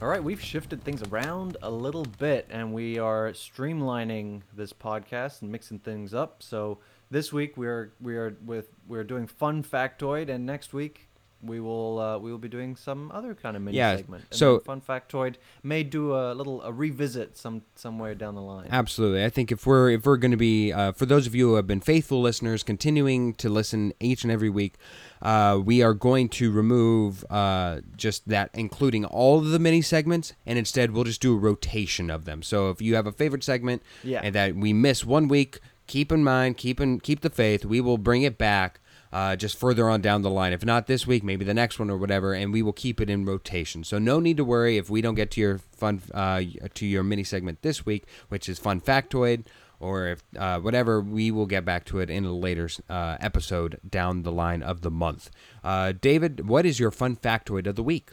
[0.01, 5.41] All right, we've shifted things around a little bit, and we are streamlining this podcast
[5.41, 6.43] and mixing things up.
[6.43, 6.79] So
[7.09, 11.09] this week we're we are with we're doing fun factoid, and next week
[11.41, 14.23] we will uh, we will be doing some other kind of mini Yeah, segment.
[14.31, 18.67] And so- fun factoid may do a little a revisit some somewhere down the line.
[18.71, 19.23] Absolutely.
[19.23, 21.55] I think if we're if we're going to be uh, for those of you who
[21.55, 24.75] have been faithful listeners, continuing to listen each and every week,
[25.21, 30.33] uh, we are going to remove uh, just that, including all of the mini segments,
[30.45, 32.41] and instead we'll just do a rotation of them.
[32.41, 34.21] So if you have a favorite segment Yeah.
[34.23, 37.65] and that we miss one week, keep in mind, keep in keep the faith.
[37.65, 38.79] We will bring it back.
[39.15, 40.51] Uh, just further on down the line.
[40.51, 43.09] If not this week, maybe the next one or whatever, and we will keep it
[43.09, 43.85] in rotation.
[43.85, 46.41] So no need to worry if we don't get to your fun uh,
[46.73, 49.45] to your mini segment this week, which is fun factoid,
[49.79, 53.79] or if uh, whatever, we will get back to it in a later uh, episode
[53.89, 55.31] down the line of the month.
[55.63, 58.11] Uh, David, what is your fun factoid of the week?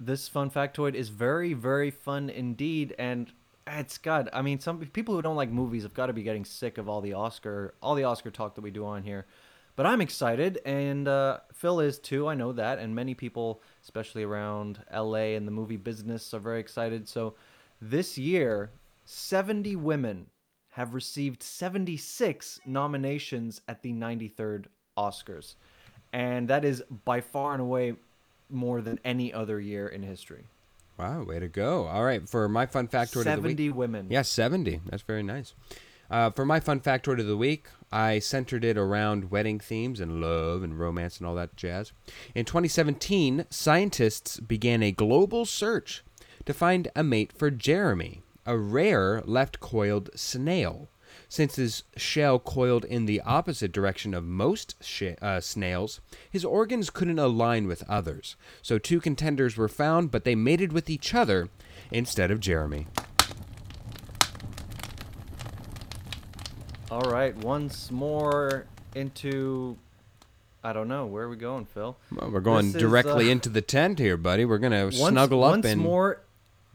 [0.00, 3.32] this fun factoid is very very fun indeed and
[3.66, 6.44] it's got i mean some people who don't like movies have got to be getting
[6.44, 9.26] sick of all the oscar all the oscar talk that we do on here
[9.80, 14.22] but i'm excited and uh, phil is too i know that and many people especially
[14.22, 17.32] around la and the movie business are very excited so
[17.80, 18.70] this year
[19.06, 20.26] 70 women
[20.72, 24.66] have received 76 nominations at the 93rd
[24.98, 25.54] oscars
[26.12, 27.94] and that is by far and away
[28.50, 30.44] more than any other year in history.
[30.98, 31.86] Wow, way to go!
[31.86, 33.58] All right, for my fun factoid of the week.
[33.58, 34.06] 70 women.
[34.10, 34.80] Yeah, 70.
[34.86, 35.54] That's very nice.
[36.10, 40.20] Uh, for my fun factoid of the week, I centered it around wedding themes and
[40.20, 41.92] love and romance and all that jazz.
[42.34, 46.02] In 2017, scientists began a global search
[46.46, 50.88] to find a mate for Jeremy, a rare left coiled snail.
[51.28, 56.90] Since his shell coiled in the opposite direction of most sh- uh, snails, his organs
[56.90, 58.36] couldn't align with others.
[58.62, 61.48] So two contenders were found, but they mated with each other
[61.90, 62.86] instead of Jeremy.
[66.90, 69.78] All right, once more into
[70.62, 71.96] I don't know, where are we going, Phil?
[72.12, 74.44] Well, we're going This is, directly uh, into the tent here, buddy.
[74.44, 76.20] We're gonna Once, snuggle up once and more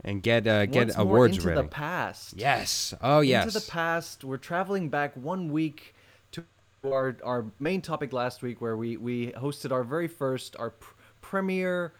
[0.03, 1.61] and get uh, get once more awards into ready.
[1.61, 2.33] the past.
[2.37, 2.93] yes.
[3.01, 3.45] Oh yes.
[3.47, 4.23] Into the past.
[4.23, 5.93] We're traveling back one week
[6.31, 6.43] to
[6.85, 10.93] our our main topic last week where we we hosted our very first our pr-
[11.21, 11.93] premier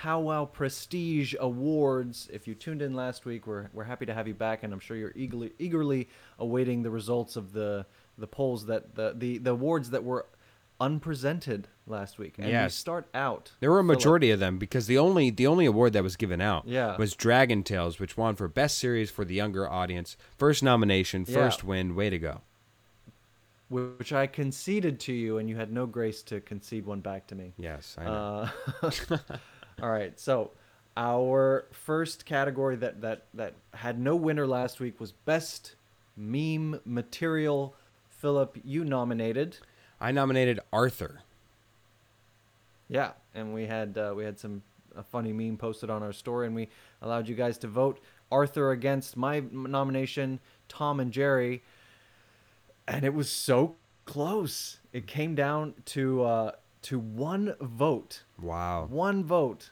[0.00, 2.26] Powwow Prestige Awards.
[2.32, 4.80] If you tuned in last week, we're we're happy to have you back, and I'm
[4.80, 6.08] sure you're eagerly eagerly
[6.38, 7.84] awaiting the results of the
[8.16, 10.24] the polls that the the, the awards that were
[10.80, 12.36] unpresented last week.
[12.38, 13.52] And we start out.
[13.60, 16.40] There were a majority of them because the only the only award that was given
[16.40, 16.96] out Yeah.
[16.96, 20.16] was Dragon Tales, which won for best series for the younger audience.
[20.38, 21.34] First nomination, Yeah.
[21.34, 21.94] first win.
[21.94, 22.40] Way to go.
[23.68, 27.36] which I conceded to you, and you had no grace to concede one back to
[27.36, 27.52] me.
[27.56, 28.48] Yes, I know.
[28.82, 28.88] Uh,
[29.82, 30.50] all right, so
[30.96, 35.74] our first category that that that had no winner last week was best
[36.16, 37.74] meme material.
[38.08, 39.58] Philip, you nominated.
[40.00, 41.22] I nominated Arthur.
[42.88, 44.62] Yeah, and we had uh, we had some
[44.96, 46.68] a funny meme posted on our story, and we
[47.00, 48.00] allowed you guys to vote.
[48.32, 51.62] Arthur against my nomination, Tom and Jerry,
[52.86, 54.78] and it was so close.
[54.92, 58.22] It came down to uh, to one vote.
[58.40, 58.86] Wow.
[58.90, 59.70] One vote.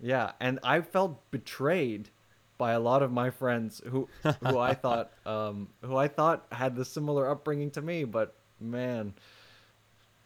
[0.00, 2.10] Yeah, and I felt betrayed
[2.56, 4.08] by a lot of my friends who
[4.44, 9.14] who I thought um, who I thought had the similar upbringing to me, but man,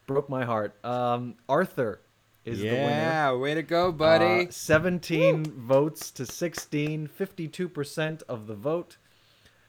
[0.07, 0.75] broke my heart.
[0.85, 2.01] Um, Arthur
[2.45, 2.79] is the winner.
[2.79, 4.49] yeah, way to go, buddy.
[4.49, 8.97] Uh, 17 votes to 16, 52% of the vote.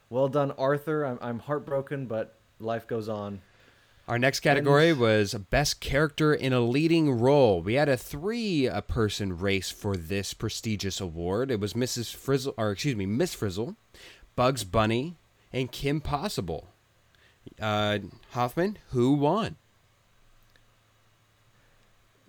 [0.10, 1.06] Well done, Arthur.
[1.06, 3.42] I'm, I'm heartbroken, but life goes on.
[4.08, 7.62] Our next category was best character in a leading role.
[7.62, 11.50] We had a three-person race for this prestigious award.
[11.50, 12.14] It was Mrs.
[12.14, 13.76] Frizzle, or excuse me, Miss Frizzle,
[14.36, 15.16] Bugs Bunny,
[15.52, 16.68] and Kim Possible.
[17.60, 18.00] Uh,
[18.32, 19.56] Hoffman, who won?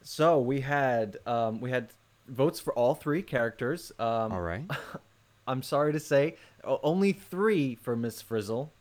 [0.03, 1.89] So we had um, we had
[2.29, 3.93] votes for all three characters.
[3.99, 4.65] Um, All right.
[5.49, 8.73] I'm sorry to say, only three for Miss Frizzle.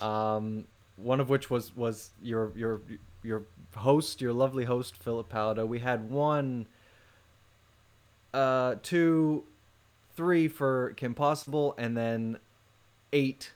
[0.00, 2.80] Um, one of which was was your your
[3.22, 3.42] your
[3.76, 5.66] host, your lovely host Philip Palado.
[5.66, 6.66] We had one,
[8.32, 9.44] uh, two,
[10.16, 12.38] three for Kim Possible, and then
[13.12, 13.52] eight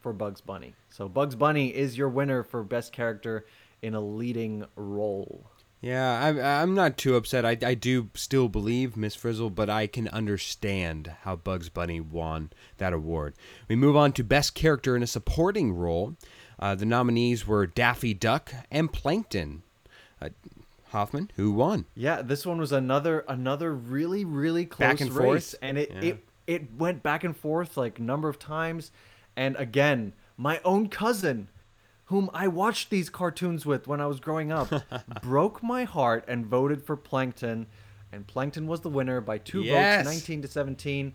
[0.00, 0.74] for Bugs Bunny.
[0.90, 3.44] So Bugs Bunny is your winner for best character
[3.82, 5.50] in a leading role.
[5.80, 7.44] Yeah, I'm, I'm not too upset.
[7.44, 12.50] I, I do still believe Miss Frizzle, but I can understand how Bugs Bunny won
[12.78, 13.34] that award.
[13.68, 16.16] We move on to Best Character in a Supporting Role.
[16.58, 19.62] Uh, the nominees were Daffy Duck and Plankton.
[20.20, 20.30] Uh,
[20.90, 21.84] Hoffman, who won?
[21.94, 25.54] Yeah, this one was another another really really close Back and race, forth?
[25.62, 26.00] and it Yeah.
[26.02, 28.90] it it went back and forth like a number of times,
[29.36, 31.48] and again, my own cousin,
[32.06, 34.72] whom I watched these cartoons with when I was growing up,
[35.22, 37.66] broke my heart and voted for Plankton,
[38.10, 40.06] and Plankton was the winner by two Yes.
[40.06, 41.12] votes, nineteen to seventeen.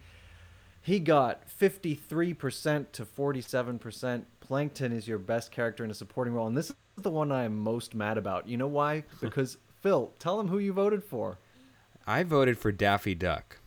[0.86, 4.24] He got 53% to 47%.
[4.44, 6.48] Plankton is your best character in a supporting role.
[6.48, 8.48] And this is the one I am most mad about.
[8.48, 9.06] You know why?
[9.22, 11.38] Because, Phil, tell him who you voted for.
[12.06, 13.60] I voted for Daffy Duck.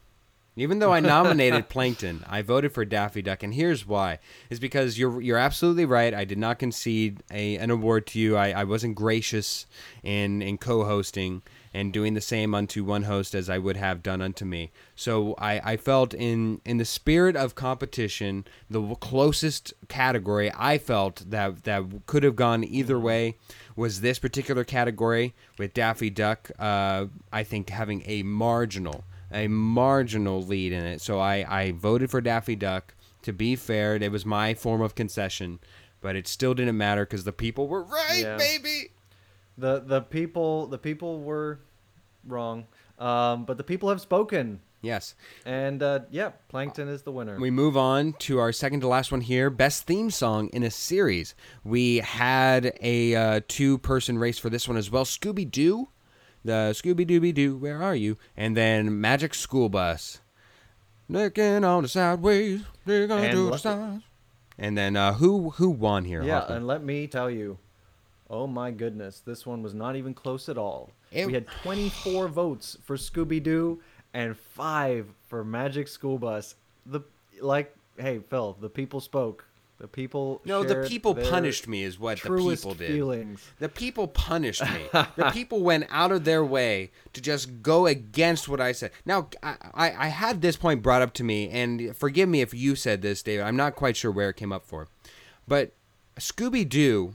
[0.54, 4.98] Even though I nominated Plankton, I voted for Daffy Duck, and here's why: is because
[4.98, 6.14] you're you're absolutely right.
[6.14, 8.36] I did not concede a, an award to you.
[8.36, 9.66] I, I wasn't gracious
[10.02, 11.42] in in co-hosting
[11.76, 14.70] and doing the same unto one host as I would have done unto me.
[14.94, 21.16] So I, I felt in in the spirit of competition, the closest category I felt
[21.30, 23.36] that that could have gone either way
[23.76, 26.50] was this particular category with Daffy Duck.
[26.58, 31.00] Uh, I think having a marginal a marginal lead in it.
[31.00, 32.94] So I, I voted for Daffy Duck.
[33.22, 35.58] To be fair, it was my form of concession,
[36.00, 38.36] but it still didn't matter because the people were right, Yeah.
[38.36, 38.90] baby.
[39.58, 41.60] The the people the people were
[42.26, 42.66] wrong,
[42.98, 45.14] um, but the people have spoken, Yes.
[45.46, 47.38] and uh, yeah, Plankton is the winner.
[47.40, 50.70] We move on to our second to last one here best theme song in a
[50.70, 51.34] series.
[51.64, 55.88] We had a uh, two person race for this one as well Scooby Doo,
[56.44, 58.18] the Scooby Dooby Doo, where are you?
[58.36, 60.20] And then Magic School Bus.
[61.08, 64.02] Looking on the sideways, they're gonna And do the stars.
[64.58, 66.22] And then uh, who who won here?
[66.22, 66.56] yeah, Hoffman?
[66.58, 67.58] and let me tell you,
[68.30, 70.90] oh my goodness, this one was not even close at all.
[71.12, 73.80] It- we had 24 votes for Scooby Doo
[74.14, 76.54] and five for Magic School Bus.
[76.84, 77.00] The
[77.40, 79.44] like, hey Phil, the people spoke.
[79.78, 80.40] The people.
[80.46, 82.90] no, the people punished me, is what the people did.
[82.90, 83.46] feelings.
[83.58, 84.86] The people punished me.
[85.16, 88.92] the people went out of their way to just go against what I said.
[89.04, 92.54] Now, I, I, I had this point brought up to me, and forgive me if
[92.54, 93.44] you said this, David.
[93.44, 94.88] I'm not quite sure where it came up for.
[95.46, 95.72] But
[96.18, 97.14] Scooby Doo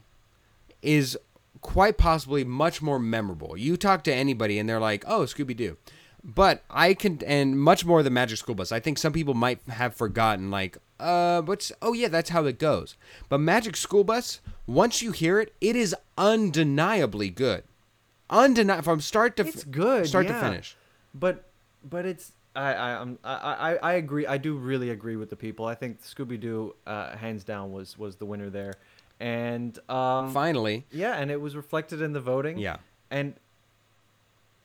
[0.81, 1.17] is
[1.61, 3.55] quite possibly much more memorable.
[3.57, 5.77] You talk to anybody, and they're like, oh, Scooby Doo.
[6.23, 8.71] But I can, and much more the Magic School Bus.
[8.71, 12.59] I think some people might have forgotten, like, uh, what's, oh yeah, that's how it
[12.59, 12.95] goes.
[13.27, 17.63] But Magic School Bus, once you hear it, it is undeniably good.
[18.29, 20.77] Undeniable from start to It's good, start to finish.
[21.13, 21.49] But
[21.83, 24.25] but it's I I I'm- I I I agree.
[24.25, 25.65] I do really agree with the people.
[25.65, 28.75] I think Scooby Doo, uh, hands down, was was the winner there,
[29.21, 32.57] and um, Finally, yeah, and it was reflected in the voting.
[32.57, 32.77] Yeah.
[33.09, 33.35] and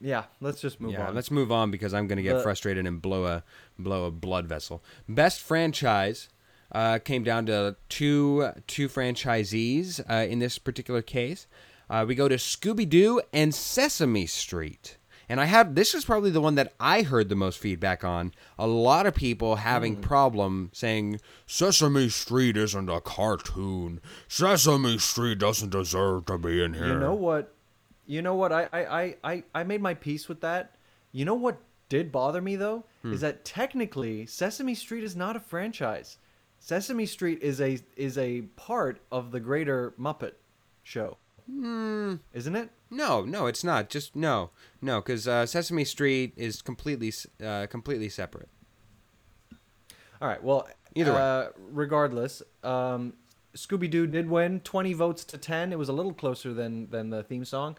[0.00, 1.14] yeah, let's just move yeah, on.
[1.14, 3.42] let's move on because I'm going to get The- frustrated and blow a
[3.78, 4.82] blow a blood vessel.
[5.08, 6.28] Best franchise
[6.72, 11.46] uh, came down to two two franchisees uh, in this particular case.
[11.88, 14.96] Uh, we go to Scooby Doo and Sesame Street.
[15.28, 18.32] And I had this is probably the one that I heard the most feedback on.
[18.58, 24.00] A lot of people having problem saying Sesame Street isn't a cartoon.
[24.28, 26.88] Sesame Street doesn't deserve to be in here.
[26.94, 27.52] You know what?
[28.06, 28.52] You know what?
[28.52, 30.76] I, I, I, I, I made my peace with that.
[31.10, 31.58] You know what
[31.88, 33.12] did bother me though Hmm.
[33.12, 36.18] is that technically Sesame Street is not a franchise.
[36.58, 40.32] Sesame Street is a is a part of the greater Muppet
[40.82, 41.16] show,
[41.48, 42.14] Hmm.
[42.32, 42.70] isn't it?
[42.90, 43.90] No, no, it's not.
[43.90, 47.12] Just no, no, because uh, Sesame Street is completely,
[47.44, 48.48] uh, completely separate.
[50.20, 50.42] All right.
[50.42, 51.18] Well, Either way.
[51.20, 53.14] uh, regardless, um,
[53.56, 55.72] Scooby Doo did win, twenty votes to ten.
[55.72, 57.76] It was a little closer than than the theme song,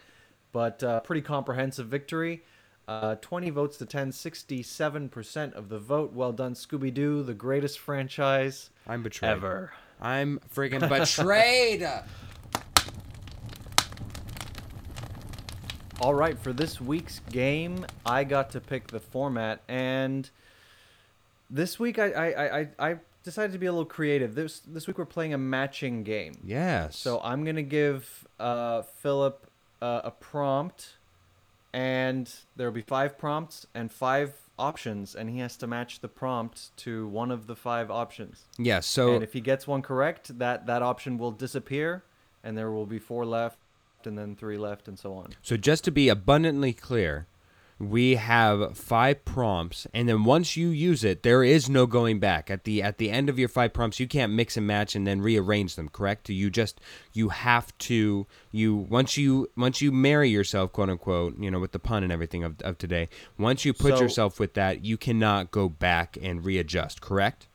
[0.52, 2.44] but uh, pretty comprehensive victory.
[2.90, 6.14] Uh, 20 votes to 10, 67% of the vote.
[6.14, 9.30] Well done, Scooby Doo, the greatest franchise I'm betrayed.
[9.34, 9.74] ever.
[10.00, 10.88] I'm friggin'
[11.18, 11.86] betrayed.
[16.00, 20.30] All right, for this week's game, I got to pick the format, and
[21.50, 24.36] this week I I, I, I- decided to be a little creative.
[24.36, 26.34] This this week we're playing a matching game.
[26.46, 26.98] yes.
[26.98, 29.48] So I'm gonna give uh, Philip
[29.82, 30.98] uh, a prompt,
[31.74, 36.76] and there'll be five prompts and five options, and he has to match the prompt
[36.78, 38.44] to one of the five options.
[38.60, 38.86] yes.
[38.86, 42.04] So and if he gets one correct, that that option will disappear,
[42.44, 43.58] and there will be four left,
[44.08, 45.36] and then three left, and so on.
[45.44, 47.28] So just to be abundantly clear,
[47.80, 52.50] we have five prompts, and then once you use it, there is no going back.
[52.50, 55.06] At the at the end of your five prompts, you can't mix and match and
[55.06, 55.88] then rearrange them.
[55.90, 56.28] Correct?
[56.28, 56.82] You just
[57.14, 61.72] you have to you once you once you marry yourself, quote unquote, you know, with
[61.72, 63.10] the pun and everything of, of today.
[63.38, 67.00] Once you put So- yourself with that, you cannot go back and readjust.
[67.00, 67.46] Correct?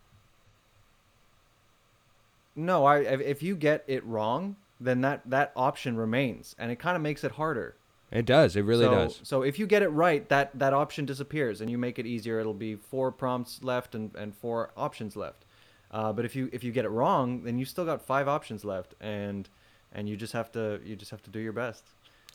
[2.55, 6.78] No, I if if you get it wrong, then that that option remains, and it
[6.78, 7.76] kind of makes it harder.
[8.11, 8.57] It does.
[8.57, 9.20] It really so, does.
[9.22, 12.39] So if you get it right, that that option disappears, and you make it easier.
[12.39, 15.45] It'll be four prompts left and, and four options left.
[15.91, 18.64] Uh, but if you if you get it wrong, then you still got five options
[18.64, 19.49] left, and
[19.93, 21.85] and you just have to you just have to do your best.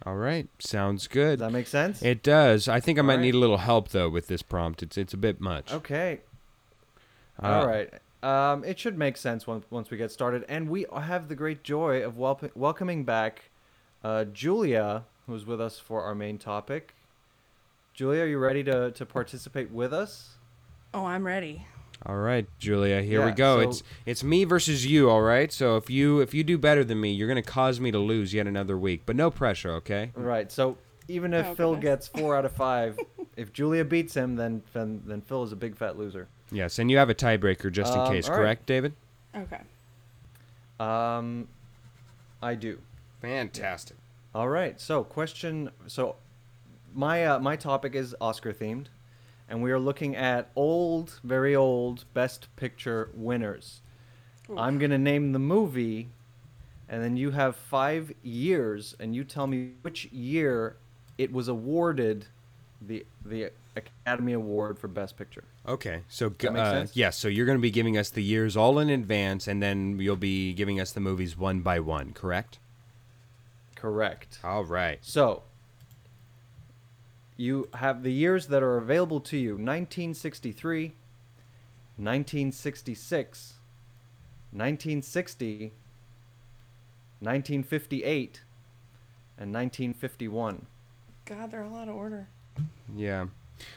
[0.05, 0.47] All right.
[0.59, 1.39] Sounds Does good.
[1.39, 2.03] that makes sense?
[2.03, 2.67] It does.
[2.67, 3.21] I think I might right.
[3.21, 4.83] need a little help though with this prompt.
[4.83, 5.73] It's it's a bit much.
[5.73, 6.21] okay.
[7.41, 7.93] Uh, All right.
[8.23, 11.63] Um, it should make sense once once we get started, and we have the great
[11.63, 13.51] joy of welp- welcoming back
[14.03, 16.95] uh, Julia, who's with us for our main topic.
[17.93, 20.35] Julia, are you ready to, to participate with us?
[20.93, 21.65] Oh, I'm ready.
[22.05, 23.61] All right, Julia, here we go.
[23.61, 25.51] so- It's it's me versus you, all right?
[25.51, 27.99] So if you if you do better than me, you're going to cause me to
[27.99, 29.01] lose yet another week.
[29.05, 30.11] But no pressure, okay?
[30.15, 30.51] Right.
[30.51, 32.07] So even if Oh, Phil goodness.
[32.09, 32.99] gets four out of five,
[33.35, 36.27] if Julia beats him, then then then Phil is a big fat loser.
[36.51, 38.39] Yes, and you have a tiebreaker just in Um, case, all right.
[38.39, 38.93] correct, David?
[39.35, 39.61] Okay.
[40.79, 41.47] Um,
[42.41, 42.79] I do.
[43.21, 43.97] Fantastic.
[44.33, 44.79] All right.
[44.79, 45.71] So question.
[45.87, 46.15] So
[46.93, 48.85] my uh, my topic is Oscar themed,
[49.49, 53.81] and we are looking at old, very old Best Picture winners.
[54.49, 54.57] Ooh.
[54.57, 56.09] I'm gonna name the movie,
[56.87, 60.77] and then you have five years, and you tell me which year
[61.17, 62.27] it was awarded
[62.79, 65.43] the the Academy Award for Best Picture.
[65.67, 66.95] Okay, so that make uh, sense?
[66.95, 69.99] yes, so you're going to be giving us the years all in advance, and then
[69.99, 72.59] you'll be giving us the movies one by one, correct?
[73.75, 74.39] Correct.
[74.45, 74.99] All right.
[75.01, 75.43] So,
[77.35, 80.93] you have the years that are available to you 1963,
[81.97, 83.53] 1966,
[84.51, 85.73] 1960,
[87.19, 88.41] 1958,
[89.37, 90.65] and 1951.
[91.25, 92.29] God, they're all out of order.
[92.95, 93.25] Yeah.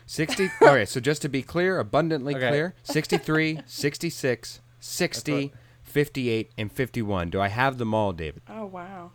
[0.07, 2.49] 60 All right, so just to be clear, abundantly Okay.
[2.49, 5.53] clear, 63, 66, 60,
[5.83, 7.31] 58 and 51.
[7.31, 8.43] Do I have them all, David?
[8.49, 9.13] Oh wow,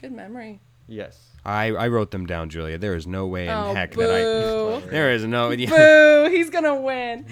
[0.00, 0.60] good memory.
[0.88, 1.20] Yes.
[1.44, 2.78] I, I wrote them down, Julia.
[2.78, 4.02] There is no way in oh heck boo!
[4.02, 5.70] that I There is no yeah.
[5.70, 6.30] boo!
[6.30, 7.24] He's gonna win.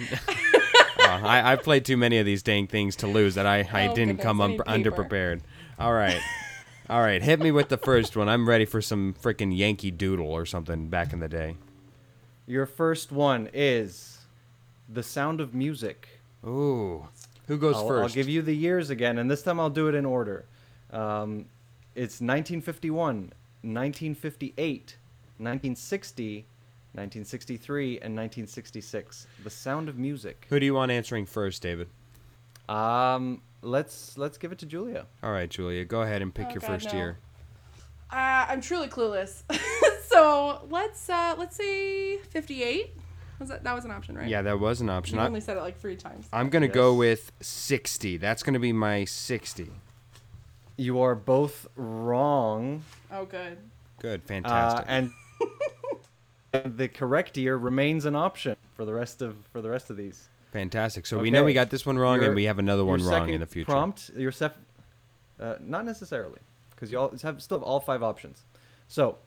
[0.98, 3.88] Uh, I I've played too many of these dang things to lose that I, I
[3.88, 5.02] Oh, didn't goodness, come I un- need paper.
[5.04, 5.40] underprepared.
[5.78, 6.20] All right.
[6.90, 8.28] All right, hit me with the first one.
[8.28, 11.56] I'm ready for some freaking Yankee Doodle or something back in the day.
[12.47, 14.18] Your first one is
[14.88, 16.09] The Sound of Music.
[16.47, 17.09] Ooh.
[17.47, 19.88] Who goes I'll, 1st I'll give you the years again, and this time I'll do
[19.88, 20.45] it in order.
[20.92, 21.47] Um,
[21.95, 23.32] it's 1951,
[23.62, 24.97] 1958,
[25.38, 26.34] 1960,
[26.92, 29.26] 1963, and 1966.
[29.42, 30.47] The Sound of Music.
[30.51, 31.88] Who do you want answering first, David?
[32.68, 35.07] Um, let's let's give it to Julia.
[35.22, 36.99] All right, Julia, go ahead and pick Oh, your God, first no.
[36.99, 37.18] year.
[38.11, 39.42] Uh, I'm truly clueless.
[40.14, 42.96] so let's uh, let's say 58.
[43.40, 44.28] Was that that was an option, right?
[44.28, 45.16] Yeah, that was an option.
[45.16, 46.28] You I, only said it like three times.
[46.32, 48.16] I'm going to go with 60.
[48.18, 49.70] That's going to be my 60.
[50.76, 53.58] You are both wrong, Oh, good.
[54.00, 54.86] Good, uh, fantastic.
[56.52, 59.96] and the correct year remains an option for the rest of for the rest of
[59.96, 60.28] these.
[60.52, 61.06] fantastic.
[61.06, 63.04] So we know we got this one wrong Your- and we have another Your one
[63.04, 63.70] wrong in the future.
[63.72, 64.58] Prompt your sef-
[65.40, 66.38] uh, not necessarily,
[66.70, 68.42] because you all have still have all five options.
[68.86, 69.18] So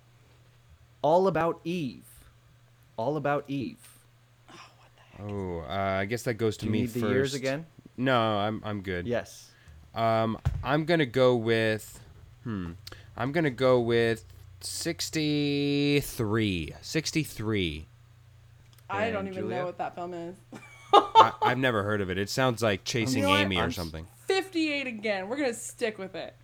[1.02, 2.04] All About Eve.
[2.98, 3.78] All About Eve.
[4.50, 5.32] Oh, what the heck?
[5.32, 7.66] Oh, uh, I guess that goes to Do you me need the years again?
[7.98, 9.08] No, I'm I'm good.
[9.08, 9.50] Yes.
[9.96, 12.00] Um, I'm gonna go with,
[12.44, 12.72] hmm,
[13.16, 14.26] I'm gonna go with
[14.62, 16.74] 63.
[16.82, 17.86] 63.
[18.90, 19.58] I don't And even Julia?
[19.58, 20.36] know what that film is.
[20.94, 22.18] I, I've never heard of it.
[22.18, 23.40] It sounds like Chasing You know what?
[23.42, 24.06] Amy or I'm something.
[24.28, 25.28] 58 again.
[25.30, 26.36] We're gonna stick with it.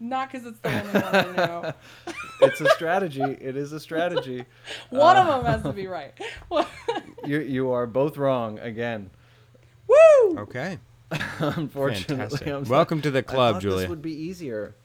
[0.00, 1.72] Not because it's the only one I know.
[2.40, 3.20] It's a strategy.
[3.22, 4.44] it is a strategy.
[4.90, 6.12] One Uh, of them has to be right.
[7.26, 9.10] You you are both wrong again.
[9.88, 10.38] Woo!
[10.38, 10.78] Okay.
[11.40, 12.64] Unfortunately, I'm.
[12.64, 13.80] Welcome to the club, thought Julia.
[13.80, 14.76] This would be easier.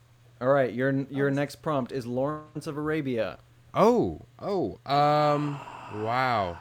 [0.42, 3.38] All right, your your next prompt is Lawrence of Arabia.
[3.74, 5.60] Oh, oh, um,
[6.04, 6.58] wow.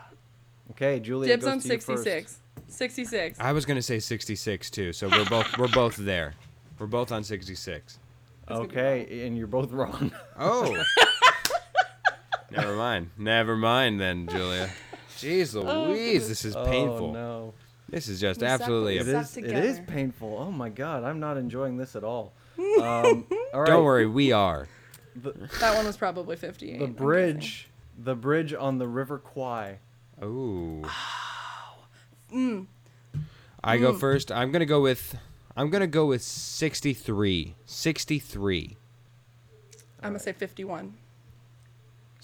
[0.72, 1.28] Okay, Julia.
[1.28, 2.04] Dibs goes on to you first.
[2.04, 2.38] 66.
[2.68, 3.40] 66.
[3.40, 6.34] I was gonna say 66 too, so we're both we're both there.
[6.78, 7.94] We're both on 66.
[7.94, 8.01] gonna be
[8.50, 10.12] Okay, and you're both wrong.
[10.38, 10.82] Oh.
[12.50, 13.10] Never mind.
[13.16, 14.70] Never mind then, Julia.
[15.18, 17.08] Jeez Louise, this is painful.
[17.10, 17.54] Oh no.
[17.88, 18.98] This is just We suck absolutely.
[18.98, 19.50] with It A, Suck is.
[19.50, 19.92] It is together.
[19.92, 20.36] painful.
[20.38, 22.32] Oh my god, I'm not enjoying this at all.
[22.58, 23.24] Um,
[23.54, 23.66] all right.
[23.66, 24.68] don't worry, we are.
[25.16, 26.78] The, That one was probably 58.
[26.78, 27.68] the I'm bridge,
[27.98, 29.78] the bridge on the River Kwai.
[30.22, 30.82] Ooh.
[32.32, 32.66] Mm.
[33.64, 34.30] I go first.
[34.32, 35.16] I'm gonna go with.
[35.56, 37.54] I'm gonna go with 63.
[37.66, 38.76] 63.
[40.02, 40.94] I'm gonna say 51.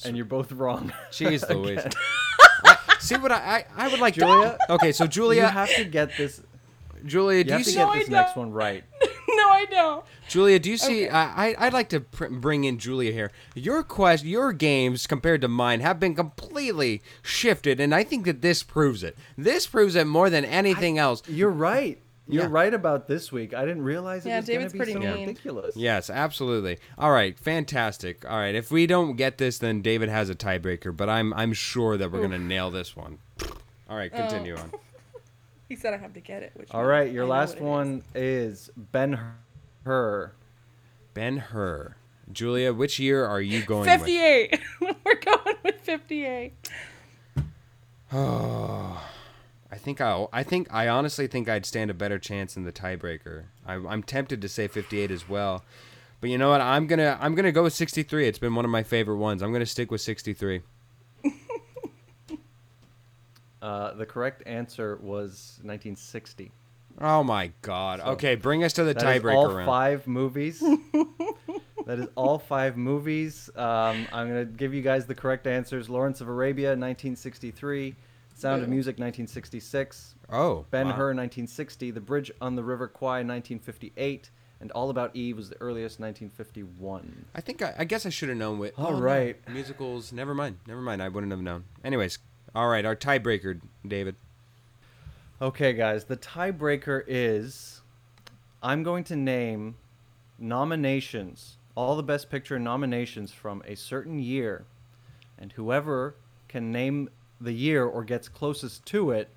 [0.04, 0.92] And you're both wrong.
[1.10, 1.78] Jeez Louise.
[1.80, 1.92] Again.
[3.00, 4.58] See what I, I I would like Julia?
[4.66, 4.72] to.
[4.74, 6.42] Okay, so Julia You Julia, have to get this.
[7.04, 7.76] Julia, You do have you to see?
[7.76, 8.82] get No, this next one right.
[9.00, 9.08] no,
[9.50, 10.04] I don't.
[10.28, 11.06] Julia, do you see?
[11.06, 11.08] Okay.
[11.14, 13.30] I, I I'd like to pr- bring in Julia here.
[13.54, 18.42] Your quest, your games compared to mine have been completely shifted, and I think that
[18.42, 19.16] this proves it.
[19.36, 21.22] This proves it more than anything else.
[21.28, 21.98] You're right.
[22.28, 22.48] You're Yeah.
[22.50, 23.54] right about this week.
[23.54, 25.28] I didn't realize it Yeah, was David's going to be pretty so mean.
[25.28, 25.76] ridiculous.
[25.76, 26.78] Yes, absolutely.
[26.98, 28.28] All right, fantastic.
[28.28, 31.54] All right, if we don't get this, then David has a tiebreaker, but I'm I'm
[31.54, 33.18] sure that we're gonna nail this one.
[33.88, 34.16] All right, oh.
[34.16, 34.72] continue on.
[35.68, 36.52] He said I have to get it.
[36.54, 37.62] Which All means your I last what it is.
[37.62, 39.20] one is Ben
[39.84, 40.32] Hur.
[41.12, 41.94] Ben Hur.
[42.32, 44.00] Julia, which year are you going with?
[44.00, 44.60] 58.
[44.80, 46.70] We're going with 58.
[48.10, 49.06] Oh,
[49.70, 52.72] I think I I think I honestly think I'd stand a better chance in the
[52.72, 53.44] tiebreaker.
[53.66, 55.64] I'm I'm tempted to say 58 as well,
[56.20, 56.60] but you know what?
[56.60, 58.26] I'm gonna I'm gonna go with 63.
[58.26, 59.42] It's been one of my favorite ones.
[59.42, 60.62] I'm gonna stick with 63.
[63.60, 66.52] Uh, the correct answer was 1960.
[67.00, 68.00] Oh my God.
[68.00, 69.66] So, okay, bring us to the tiebreaker all round.
[69.66, 70.60] five movies.
[71.86, 73.50] that is all five movies.
[73.56, 75.88] Um, I'm going to give you guys the correct answers.
[75.88, 77.96] Lawrence of Arabia, 1963.
[78.38, 80.14] Sound of Music, 1966.
[80.30, 80.92] Oh, Ben wow.
[80.92, 81.90] Hur, 1960.
[81.90, 84.30] The Bridge on the River Kwai, 1958.
[84.60, 87.26] And All About Eve was the earliest, 1951.
[87.34, 88.58] I think I, I guess I should have known.
[88.58, 89.36] With All oh, no, right.
[89.48, 90.12] musicals.
[90.12, 90.58] Never mind.
[90.66, 91.02] Never mind.
[91.02, 91.64] I wouldn't have known.
[91.84, 92.18] Anyways,
[92.54, 92.84] all right.
[92.84, 94.16] Our tiebreaker, David.
[95.40, 97.82] Okay, guys, the tiebreaker is
[98.62, 99.76] I'm going to name
[100.38, 104.64] nominations, all the Best Picture nominations from a certain year,
[105.38, 106.16] and whoever
[106.48, 107.10] can name
[107.40, 109.28] the year or gets closest to it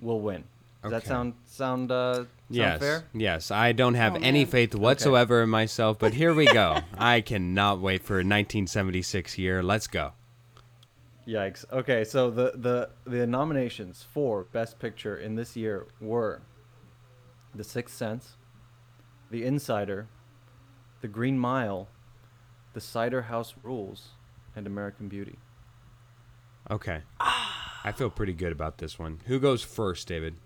[0.00, 0.44] will win.
[0.82, 2.80] Does that sound sound uh, sound yes.
[2.80, 3.04] fair?
[3.14, 3.50] Yes.
[3.52, 4.50] I don't have Oh, any man.
[4.50, 6.78] faith whatsoever in myself, but here we go.
[6.98, 9.62] I cannot wait for 1976 year.
[9.62, 10.12] Let's go.
[11.26, 11.64] Yikes.
[11.72, 16.42] Okay, so the the the nominations for Best Picture in this year were
[17.54, 18.36] The Sixth Sense,
[19.30, 20.08] The Insider,
[21.00, 21.86] The Green Mile,
[22.72, 24.08] The Cider House Rules,
[24.56, 25.38] and American Beauty.
[26.70, 27.02] Okay.
[27.84, 29.20] I feel pretty good about this one.
[29.26, 30.36] Who goes first, David?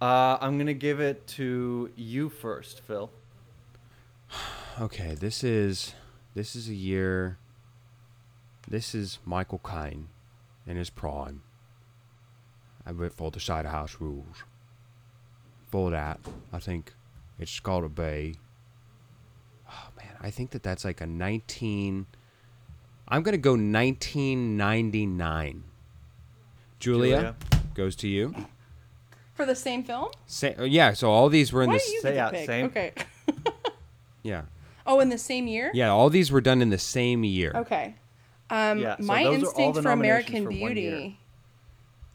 [0.00, 3.10] Uh, I'm gonna give it to you first, Phil.
[4.80, 5.94] Okay, this is
[6.34, 7.38] this is a year.
[8.66, 10.08] This is Michael Caine
[10.66, 11.42] in his prime.
[12.84, 14.42] I went for the Cider House Rules.
[15.68, 16.18] For that,
[16.52, 16.92] I think
[17.38, 18.34] it's a bay.
[19.70, 22.06] Oh man, I think that that's like a 19.
[23.08, 25.64] I'm gonna go 1999.
[26.80, 27.36] Julia, Julia.
[27.74, 28.34] goes to you.
[29.34, 30.08] For the same film?
[30.26, 31.86] Say, uh, yeah, so all these were in Why this.
[31.86, 32.46] do you Say get to out, pick?
[32.46, 32.66] same.
[32.66, 32.92] Okay.
[34.22, 34.42] Yeah,
[34.86, 35.70] Oh, in the same year?
[35.74, 37.52] yeah, all these were done in the same year.
[37.54, 37.94] Okay.
[38.48, 40.90] Um, Yeah, so my those are all instinct the for nominations American for one year.
[40.90, 41.20] Beauty.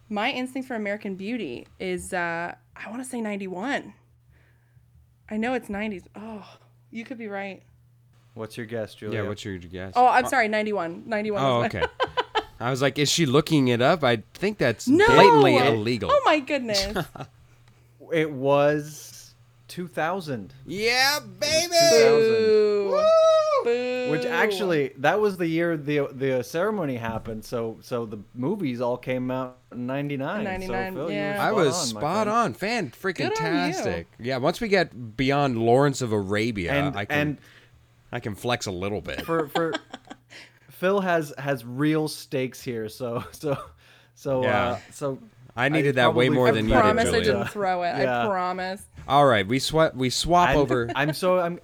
[0.09, 3.93] My instinct for American Beauty is uh, I want to say 91.
[5.29, 6.05] I know it's 90s.
[6.15, 6.57] Oh,
[6.89, 7.61] you could be right.
[8.39, 9.21] What's your guess, Julia?
[9.23, 9.91] Yeah, what's your guess?
[9.97, 11.03] Oh, I'm sorry, 91.
[11.05, 11.43] 91.
[11.43, 11.83] Oh, okay.
[12.61, 14.01] I was like, is she looking it up?
[14.01, 15.05] I think that's No.
[15.07, 16.09] blatantly illegal.
[16.11, 16.87] Oh my goodness.
[18.11, 19.35] It was
[19.67, 21.67] 2000, Yeah, baby.
[21.67, 22.29] 2000.
[22.31, 23.03] Boo.
[23.65, 24.07] Boo.
[24.11, 27.45] Which actually, that was the year the the ceremony happened.
[27.45, 30.43] So so the movies all came out in '99.
[30.43, 31.35] 99, so, Phil, yeah.
[31.35, 32.29] you I were was spot on, my spot friend.
[32.39, 33.73] on, fan freaking Good on you.
[33.73, 34.07] tastic.
[34.17, 37.37] Yeah, once we get beyond Lawrence of Arabia, And I can and
[38.11, 39.25] I can flex a little bit.
[39.25, 39.73] for for
[40.69, 42.89] Phil has has real stakes here.
[42.89, 43.57] So so
[44.15, 44.67] so Yeah.
[44.69, 45.19] uh, so
[45.55, 47.97] I needed that way more felt than you did, I promise I didn't throw it.
[47.97, 48.23] Yeah.
[48.23, 48.81] I promise.
[49.07, 50.89] All right, we swap we swap I'm, over.
[50.95, 51.59] I'm so I'm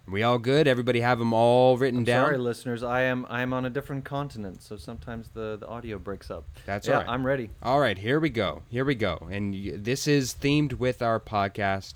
[0.08, 0.68] We all good?
[0.68, 2.28] Everybody have them all written down?
[2.28, 2.84] Sorry, listeners.
[2.84, 6.46] I am I am on a different continent, so sometimes the, the audio breaks up.
[6.66, 7.10] That's yeah, right.
[7.10, 7.50] I'm ready.
[7.64, 8.62] All right, here we go.
[8.70, 9.28] Here we go.
[9.32, 11.96] And y- this is themed with our podcast.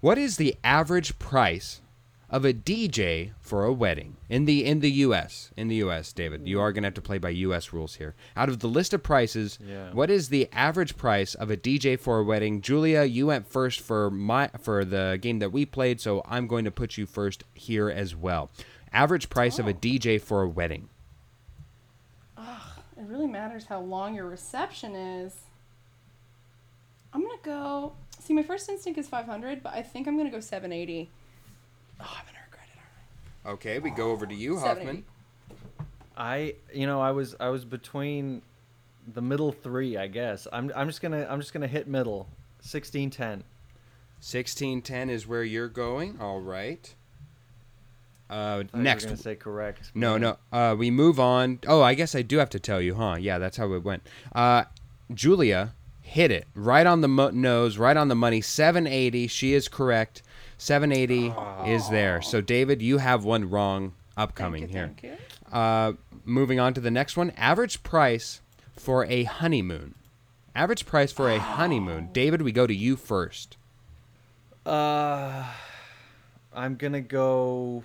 [0.00, 1.81] What is the average price
[2.32, 5.50] of a DJ for a wedding in the in the US?
[5.56, 8.14] In the US, David, you are going to have to play by US rules here.
[8.36, 9.92] Out of the list of prices, Yeah.
[9.92, 12.62] what is the average price of a DJ for a wedding?
[12.62, 16.64] Julia, you went first for my for the game that we played, so I'm going
[16.64, 18.50] to put you first here as well.
[18.92, 19.74] Average price of a Oh.
[19.74, 20.88] DJ for a wedding.
[22.38, 25.34] It really matters how long your reception is.
[27.12, 27.92] I'm gonna go.
[28.20, 31.10] See, my first instinct is 500, but I think I'm gonna go 780.
[32.02, 33.46] Oh, I'm gonna regret it.
[33.46, 35.04] aren't Okay, we go over to you, Hoffman.
[36.16, 38.42] I you know I was I was between
[39.14, 40.46] the middle three, I guess.
[40.52, 42.28] I'm I'm just gonna I'm just gonna hit middle.
[42.60, 43.44] Sixteen ten.
[44.22, 46.16] 1610 is where you're going.
[46.20, 46.94] All right.
[48.30, 49.02] Uh, I next.
[49.02, 49.90] was gonna say correct.
[49.96, 50.36] No, no.
[50.52, 51.58] Uh, we move on.
[51.66, 53.16] Oh, I guess I do have to tell you, huh?
[53.18, 54.06] Yeah, that's how it went.
[54.32, 54.64] Uh,
[55.12, 58.40] Julia hit it right on the mo- nose, right on the money.
[58.40, 59.26] 780.
[59.26, 60.22] She is correct.
[60.62, 61.34] 780
[61.68, 62.22] is there.
[62.22, 64.86] So, David, you have one wrong upcoming Thank you, here.
[64.86, 65.02] thank
[65.52, 65.58] you.
[65.58, 65.92] Uh,
[66.24, 67.30] moving on to the next one.
[67.36, 68.40] Average price
[68.76, 69.96] for a honeymoon.
[70.54, 72.10] Average price for a honeymoon.
[72.12, 73.56] David, we go to you first.
[74.64, 75.44] Uh,
[76.54, 77.82] I'm gonna go.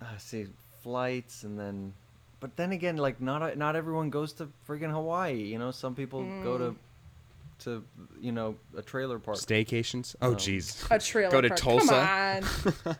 [0.00, 0.46] Uh, see
[0.82, 1.92] flights and then,
[2.40, 5.42] but then again, like not not everyone goes to friggin' Hawaii.
[5.42, 6.76] You know, some people go to,
[7.60, 7.84] to
[8.20, 9.36] you know a trailer park.
[9.38, 10.14] Staycations.
[10.20, 10.36] Oh, No.
[10.36, 10.86] jeez.
[10.90, 11.60] A trailer Go to park.
[11.60, 12.44] Tulsa.
[12.82, 12.94] Come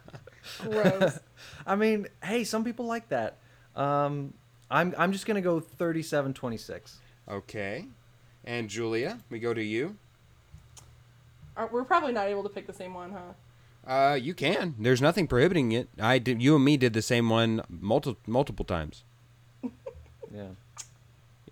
[0.65, 0.71] on.
[0.71, 1.19] Gross.
[1.67, 3.39] I mean, hey, some people like that.
[3.77, 4.35] Um,
[4.71, 6.99] I'm I'm just gonna go thirty-seven twenty-six.
[7.29, 7.87] Okay.
[8.45, 9.97] And Julia, we go to you.
[11.57, 13.91] Are- We're probably not able to pick the same one, huh?
[13.91, 14.75] Uh, you can.
[14.79, 15.89] There's nothing prohibiting it.
[16.01, 16.43] I did.
[16.43, 19.05] You and me did the same one multiple multiple times.
[20.35, 20.49] Yeah.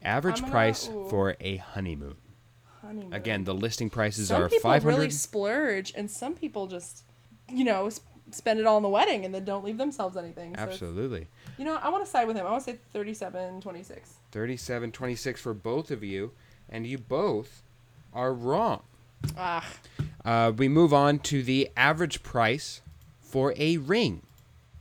[0.02, 1.06] Average gonna- price ooh.
[1.08, 2.16] for a honeymoon.
[2.96, 3.12] Honeymoon.
[3.12, 4.96] Again, the listing prices some are five hundred.
[4.96, 7.04] really splurge, and some people just,
[7.48, 10.54] you know, s- spend it all on the wedding and then don't leave themselves anything.
[10.54, 11.26] So Absolutely.
[11.58, 12.46] you know, I want to side with him.
[12.46, 14.10] I want to say 37, 26.
[14.30, 16.32] Thirty-seven twenty-six for both of you,
[16.68, 17.62] and you both
[18.14, 18.82] are wrong.
[19.36, 19.66] Ah,
[20.24, 22.80] Uh, we move on to the average price
[23.20, 24.22] for a ring,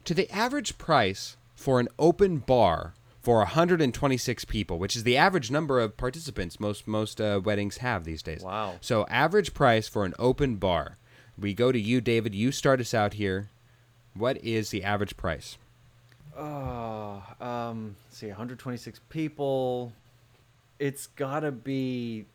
[0.06, 5.50] to the average price for an open bar for 126 people, which is the average
[5.50, 8.44] number of participants most most uh, weddings have these days.
[8.44, 8.76] Wow.
[8.82, 10.98] So average price for an open bar.
[11.40, 12.36] We go to you, David.
[12.36, 13.50] You start us out here.
[14.14, 15.58] What is the average price?
[16.38, 19.94] Oh, um, let's see, 126 people.
[20.78, 22.26] It's gotta be.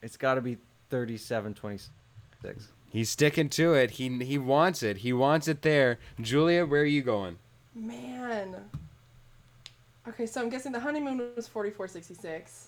[0.00, 0.58] It's gotta be
[0.90, 2.68] 3726.
[2.88, 3.92] He's sticking to it.
[3.92, 4.98] He he wants it.
[4.98, 5.98] He wants it there.
[6.20, 7.38] Julia, where are you going?
[7.74, 8.70] Man.
[10.08, 12.66] Okay, so I'm guessing the honeymoon was 44.66.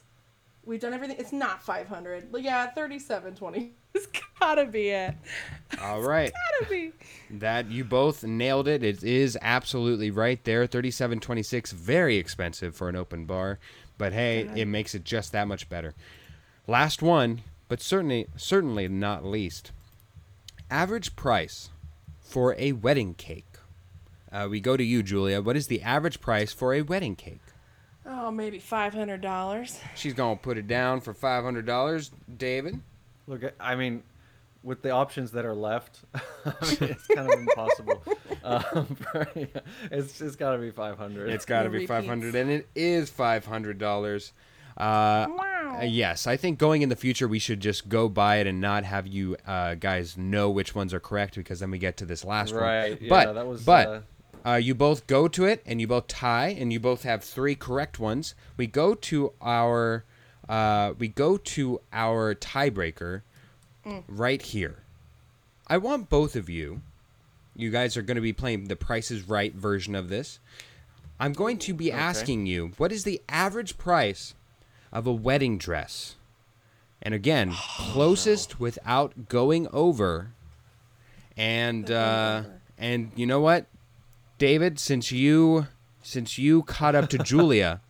[0.64, 1.16] We've done everything.
[1.18, 2.32] It's not 500.
[2.32, 3.70] Like, Yeah, 37.20.
[3.97, 4.09] It's
[4.39, 5.14] gotta be it.
[5.80, 6.30] All right.
[6.61, 6.93] Gotta be.
[7.30, 8.82] That you both nailed it.
[8.82, 10.66] It is absolutely right there.
[10.66, 13.59] Thirty-seven twenty-six, very expensive for an open bar,
[13.97, 15.95] but hey, it makes it just that much better.
[16.66, 19.72] Last one, but certainly certainly not least.
[20.70, 21.70] Average price
[22.20, 23.47] for a wedding cake.
[24.33, 25.41] Uh, we go to you, Julia.
[25.41, 27.41] What is the average price for a wedding cake?
[28.05, 29.79] Oh, maybe $500.
[29.95, 32.11] She's gonna put it down for five hundred dollars.
[32.37, 32.81] David.
[33.27, 34.03] Look, I mean,
[34.62, 36.20] with the options that are left, I
[36.62, 38.03] mean, it's kind of impossible.
[38.45, 38.97] Um,
[39.91, 41.31] it's it's gotta be 500.
[41.31, 41.89] It's got to be repeats.
[41.89, 44.33] five hundred, and it is five hundred dollars.
[44.77, 45.81] Uh, Wow.
[45.83, 48.85] yes, I think going in the future we should just go by it and not
[48.85, 52.24] have you uh, guys know which ones are correct because then we get to this
[52.24, 52.91] last right.
[52.91, 52.99] one.
[53.01, 53.64] Yeah, but that was.
[53.64, 54.01] but uh,
[54.47, 57.55] uh, you both go to it and you both tie and you both have three
[57.55, 58.34] correct ones.
[58.57, 60.05] We go to our
[60.49, 63.22] uh, we go to our tiebreaker
[64.09, 64.76] right here.
[65.66, 66.82] I want both of you.
[67.57, 70.38] You guys are going to be playing the Price is Right version of this.
[71.18, 71.99] I'm going to be Okay.
[72.01, 74.34] asking you what is the average price
[74.92, 76.14] of a wedding dress?
[77.03, 80.30] And again, closest without going over.
[81.36, 82.42] And uh,
[82.78, 83.66] and you know what,
[84.39, 85.66] David, since you
[86.03, 87.80] since you caught up to Julia,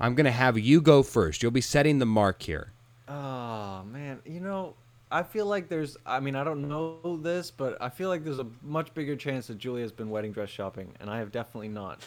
[0.00, 1.42] I'm gonna have you go first.
[1.42, 2.72] You'll be setting the mark here.
[3.08, 4.74] Oh man, you know,
[5.10, 5.96] I feel like there's.
[6.04, 9.46] I mean, I don't know this, but I feel like there's a much bigger chance
[9.46, 12.00] that Julia's been wedding dress shopping, and I have definitely not.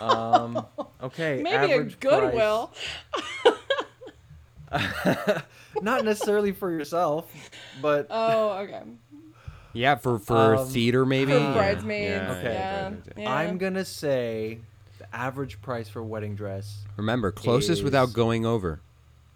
[0.00, 0.66] Um,
[1.02, 2.72] okay, Maybe a Goodwill.
[5.82, 7.32] not necessarily for yourself,
[7.80, 8.82] but Oh, okay.
[9.74, 11.32] Yeah, for for Um, theater maybe.
[11.32, 12.10] For Yeah, bridesmaids.
[12.10, 12.54] yeah, Okay.
[12.54, 12.90] Yeah.
[12.90, 13.22] yeah.
[13.22, 13.32] yeah.
[13.34, 14.60] I'm gonna say
[14.98, 16.84] the average price for a wedding dress.
[16.96, 18.80] Remember, closest without Is- going over,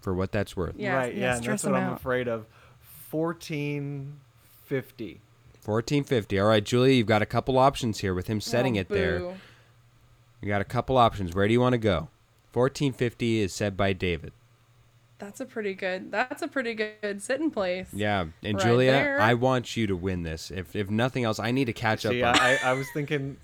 [0.00, 0.74] for what that's worth.
[0.78, 1.98] Yeah, right, yeah, yeah, and stress that's what them I'm out.
[1.98, 2.46] afraid of.
[3.10, 4.20] Fourteen
[4.64, 5.20] fifty.
[5.60, 6.38] Fourteen fifty.
[6.38, 9.18] All right, Julia, you've got a couple options here with him setting Oh, it there.
[9.18, 9.34] boo.
[10.40, 11.34] You got a couple options.
[11.34, 12.08] Where do you want to go?
[12.52, 14.32] Fourteen fifty is said by David.
[15.18, 16.12] That's a pretty good.
[16.12, 17.88] That's a pretty good sitting place.
[17.92, 19.20] Yeah, and Right Julia, there.
[19.20, 20.50] I want you to win this.
[20.50, 22.36] If if nothing else, I need to catch See, up.
[22.36, 23.36] on I, I was thinking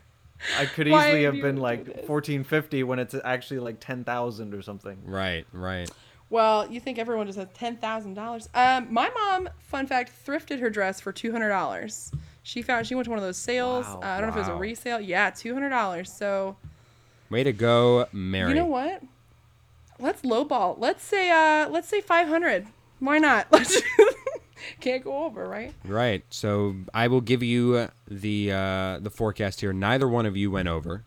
[0.59, 2.07] I could easily have been like this?
[2.07, 4.99] fourteen fifty when it's actually like ten thousand or something.
[5.05, 5.91] Right, right.
[6.31, 8.49] Well, you think everyone just has ten thousand dollars?
[8.55, 12.13] Um, my mom, fun fact, thrifted her dress for two hundred dollars.
[12.45, 13.87] She found she went to one of those sales.
[13.87, 14.01] Wow.
[14.03, 15.01] Uh, I don't know if it was a resale.
[15.01, 16.13] Yeah, two hundred dollars.
[16.13, 16.57] So
[17.31, 18.51] Way to go, Mary.
[18.51, 19.03] you know what?
[20.05, 20.77] Let's lowball.
[20.79, 22.67] Let's say uh, let's say five hundred.
[23.01, 23.47] Why not?
[23.53, 23.81] Let's
[24.81, 25.73] can't go over, right?
[25.85, 26.23] Right.
[26.29, 29.73] So I will give you uh, the uh, the forecast here.
[29.73, 31.05] Neither one of you went over,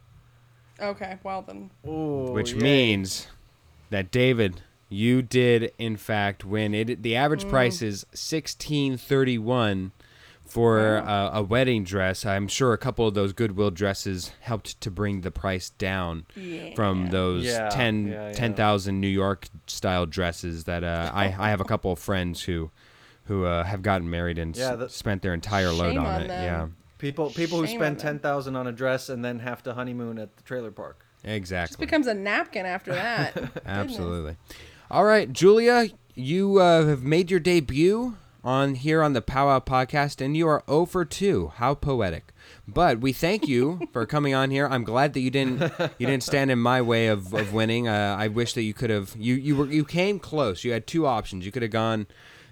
[0.82, 1.18] Okay.
[1.24, 1.70] Well then.
[1.88, 2.60] Ooh, which yay.
[2.60, 3.28] means
[3.92, 6.74] that David, you did in fact win.
[6.74, 7.50] It the average Mm.
[7.52, 9.92] price is sixteen thirty one
[10.48, 12.26] for uh, a wedding dress.
[12.26, 16.74] I'm sure a couple of those Goodwill dresses helped to bring the price down Yeah.
[16.76, 18.34] from those Yeah, 10 yeah, yeah.
[18.34, 22.72] 10,000 New York style dresses that uh, I I have a couple of friends who
[23.26, 26.22] who uh, have gotten married and s- Yeah, that- spent their entire load on, on
[26.22, 26.28] it.
[26.30, 26.76] them.
[26.98, 28.56] people people who spend on ten them.
[28.56, 31.06] on a dress and then have to honeymoon at the trailer park.
[31.24, 31.74] Yeah, exactly.
[31.74, 33.38] Just becomes a napkin after that.
[33.66, 34.38] Absolutely.
[34.90, 38.16] All right, Julia, you uh, have made your debut
[38.48, 41.52] on here on the Powwow podcast, and you are 0 for 2.
[41.56, 42.32] How poetic!
[42.66, 44.68] But we thank you for coming on here.
[44.68, 45.60] I'm glad that you didn't
[45.98, 47.90] you didn't stand in my way of, of winning.
[47.90, 50.64] Uh, I wish that you could have you you were you came close.
[50.64, 51.46] You had two options.
[51.46, 52.08] You could have gone.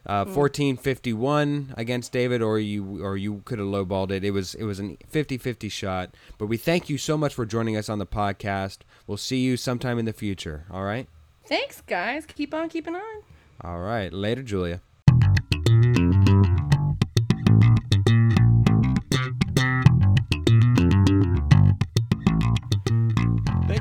[0.08, 4.24] Uh, 1451 against David or you or you could have lowballed it.
[4.24, 6.14] It was it was an 50-50 shot.
[6.38, 8.80] But we thank you so much for joining us on the podcast.
[9.08, 10.66] We'll see you sometime in the future.
[10.70, 11.08] All right?
[11.48, 12.28] Thanks, guys.
[12.28, 13.24] Keep on keeping on.
[13.62, 14.14] All right.
[14.14, 14.82] Later, Julia.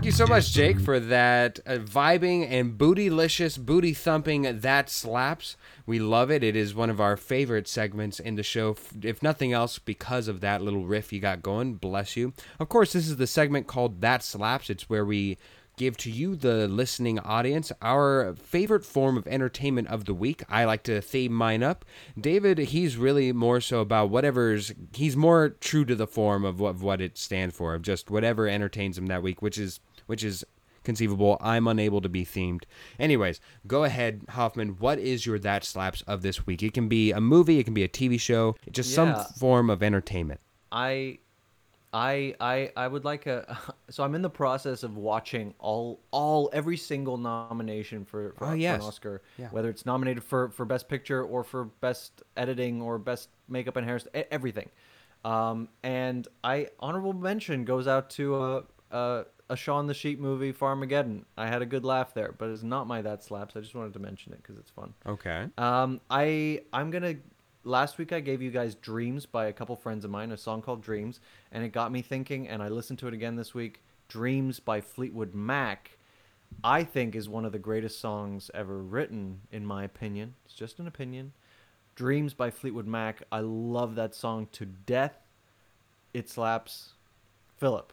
[0.05, 5.57] Thank you so much, Jake, for that uh, vibing and bootylicious, booty thumping that slaps.
[5.87, 6.45] We love it.
[6.45, 10.43] It is one of our favorite segments in the show, if nothing else, because of
[10.43, 11.77] that little riff you got going.
[11.77, 12.35] Bless you.
[12.61, 14.69] Of course, this is the segment called That Slaps.
[14.69, 15.39] It's where we
[15.77, 20.43] give to you, the listening audience, our favorite form of entertainment of the week.
[20.51, 21.85] I like to theme mine up.
[22.21, 26.71] David, he's really more so about whatever's, he's more true to the form of what,
[26.71, 30.25] of what it stands for, of just whatever entertains him that week, which is, which
[30.25, 30.45] is
[30.85, 31.39] conceivable.
[31.41, 32.65] I'm unable to be themed.
[32.99, 34.77] Anyways, go ahead, Hoffman.
[34.79, 36.63] What is your that slaps of this week?
[36.63, 39.83] It can be a movie, it can be a TV show, just some form of
[39.83, 40.41] entertainment.
[40.71, 41.19] I,
[41.93, 43.59] I, I, I would like a.
[43.91, 48.49] So I'm in the process of watching all, all, every single nomination for, for, Oh,
[48.49, 49.49] for an Oscar, Yeah.
[49.51, 53.87] whether it's nominated for for best picture or for best editing or best makeup and
[53.87, 54.01] hair,
[54.31, 54.69] everything.
[55.25, 60.53] Um, and I honorable mention goes out to a a, a Shaun the Sheep movie,
[60.53, 61.25] Farmageddon.
[61.37, 63.57] I had a good laugh there, but it's not my that slaps.
[63.57, 64.95] I just wanted to mention it because it's fun.
[65.07, 65.49] Okay.
[65.59, 67.17] Um, I I'm gonna.
[67.67, 70.63] Last week I gave you guys "Dreams" by a couple friends of mine, a song
[70.63, 71.21] called "Dreams,"
[71.53, 72.49] and it got me thinking.
[72.49, 73.83] And I listened to it again this week.
[74.09, 75.99] "Dreams" by Fleetwood Mac,
[76.63, 80.35] I think is one of the greatest songs ever written, in my opinion.
[80.45, 81.33] It's just an opinion.
[81.95, 83.23] "Dreams" by Fleetwood Mac.
[83.31, 85.19] I love that song to death.
[86.13, 86.93] It slaps.
[87.57, 87.93] Philip.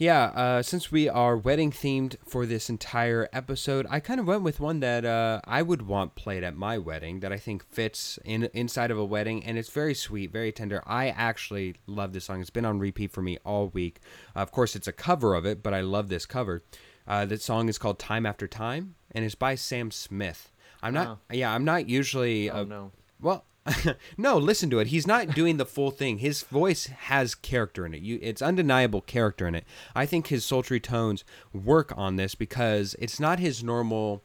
[0.00, 4.44] Yeah, uh, since we are wedding themed for this entire episode, I kind of went
[4.44, 8.16] with one that uh, I would want played at my wedding that I think fits
[8.24, 10.84] in inside of a wedding, and it's very sweet, very tender.
[10.86, 12.40] I actually love this song.
[12.40, 13.98] It's been on repeat for me all week.
[14.36, 16.62] of course, it's a cover of it, but I love this cover.
[17.04, 20.52] Uh, that song is called "Time After Time," and it's by Sam Smith.
[20.80, 22.48] I'm not, yeah, I'm not usually.
[22.52, 22.92] Oh a- no.
[23.20, 23.46] well,
[24.18, 24.88] no, listen to it.
[24.88, 26.18] He's not doing the full thing.
[26.18, 28.02] His voice has character in it.
[28.02, 29.64] You, it's undeniable character in it.
[29.94, 34.22] I think his sultry tones work on this because it's not his normal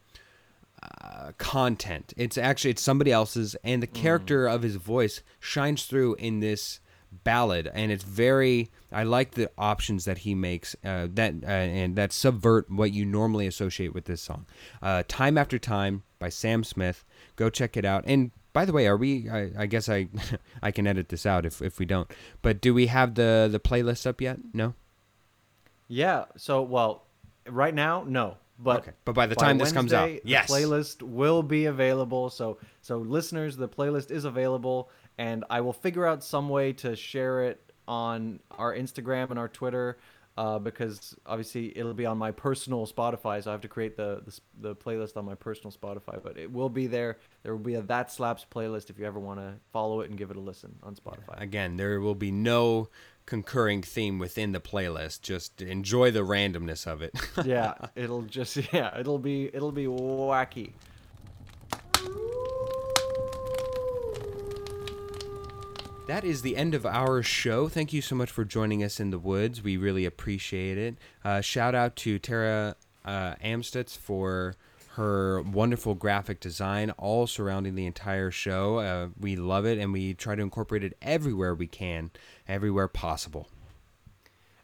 [1.02, 2.14] uh, content.
[2.18, 6.80] It's actually it's somebody else's, and the character of his voice shines through in this
[7.24, 8.72] ballad, and it's very.
[8.92, 13.06] I like the options that he makes uh, that uh, and that subvert what you
[13.06, 14.46] normally associate with this song.
[14.82, 17.06] Uh, time after time by Sam Smith.
[17.36, 18.04] Go check it out.
[18.06, 19.30] And by the way, are we?
[19.30, 20.08] I, I guess I
[20.62, 22.10] I can edit this out if if we don't.
[22.42, 24.40] But do we have the the playlist up yet?
[24.54, 24.76] No.
[25.88, 26.26] Yeah.
[26.38, 27.04] So well,
[27.48, 28.38] right now, no.
[28.60, 30.48] But Okay, but by the time this comes out, Wednesday, yes.
[30.48, 32.30] the playlist will be available.
[32.30, 36.96] So so listeners, the playlist is available, and I will figure out some way to
[36.96, 39.98] share it on our Instagram and our Twitter.
[40.36, 44.24] Uh, because obviously it'll be on my personal Spotify, so I have to create the,
[44.26, 46.22] the the playlist on my personal Spotify.
[46.24, 47.20] But it will be there.
[47.44, 50.18] There will be a that slaps playlist if you ever want to follow it and
[50.18, 51.40] give it a listen on Spotify.
[51.40, 52.90] Again, there will be no
[53.26, 55.22] concurring theme within the playlist.
[55.22, 57.14] Just enjoy the randomness of it.
[57.46, 60.74] yeah, it'll just yeah, it'll be it'll be wacky.
[66.06, 67.70] That is the end of our show.
[67.70, 69.64] Thank you so much for joining us in the woods.
[69.64, 70.98] We really appreciate it.
[71.24, 72.76] Uh, shout out to Tara
[73.06, 74.56] uh, Amstutz for
[74.96, 78.80] her wonderful graphic design, all surrounding the entire show.
[78.80, 82.12] Uh, we love it, and we try to incorporate it everywhere we can,
[82.50, 83.48] everywhere possible.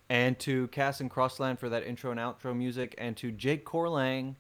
[0.09, 4.35] And to Cass and Crossland for that intro and outro music, and to Jake Corlang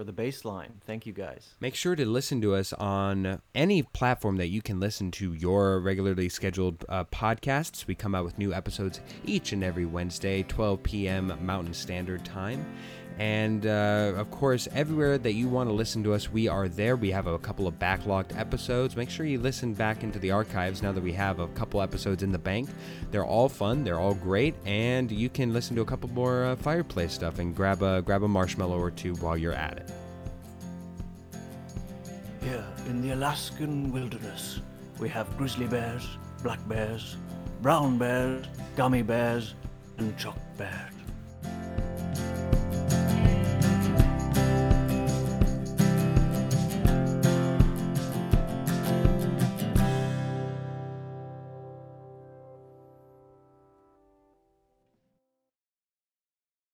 [0.00, 0.80] for the bass line.
[0.86, 1.56] Thank you guys.
[1.60, 5.78] Make sure to listen to us on any platform that you can listen to your
[5.78, 7.86] regularly scheduled uh, podcasts.
[7.86, 11.38] We come out with new episodes each and every Wednesday, 12 p.m.
[11.42, 12.64] Mountain Standard Time.
[13.20, 16.96] And uh, of course, everywhere that you want to listen to us, we are there.
[16.96, 18.96] We have a couple of backlogged episodes.
[18.96, 22.22] Make sure you listen back into the archives now that we have a couple episodes
[22.22, 22.70] in the bank.
[23.10, 26.56] They're all fun, they're all great, and you can listen to a couple more uh,
[26.56, 29.92] fireplace stuff and grab a grab a marshmallow or two while you're at it.
[32.42, 34.62] Here in the Alaskan wilderness,
[34.98, 36.08] we have grizzly bears,
[36.42, 37.18] black bears,
[37.60, 38.46] brown bears,
[38.76, 39.56] gummy bears,
[39.98, 40.99] and chalk bears.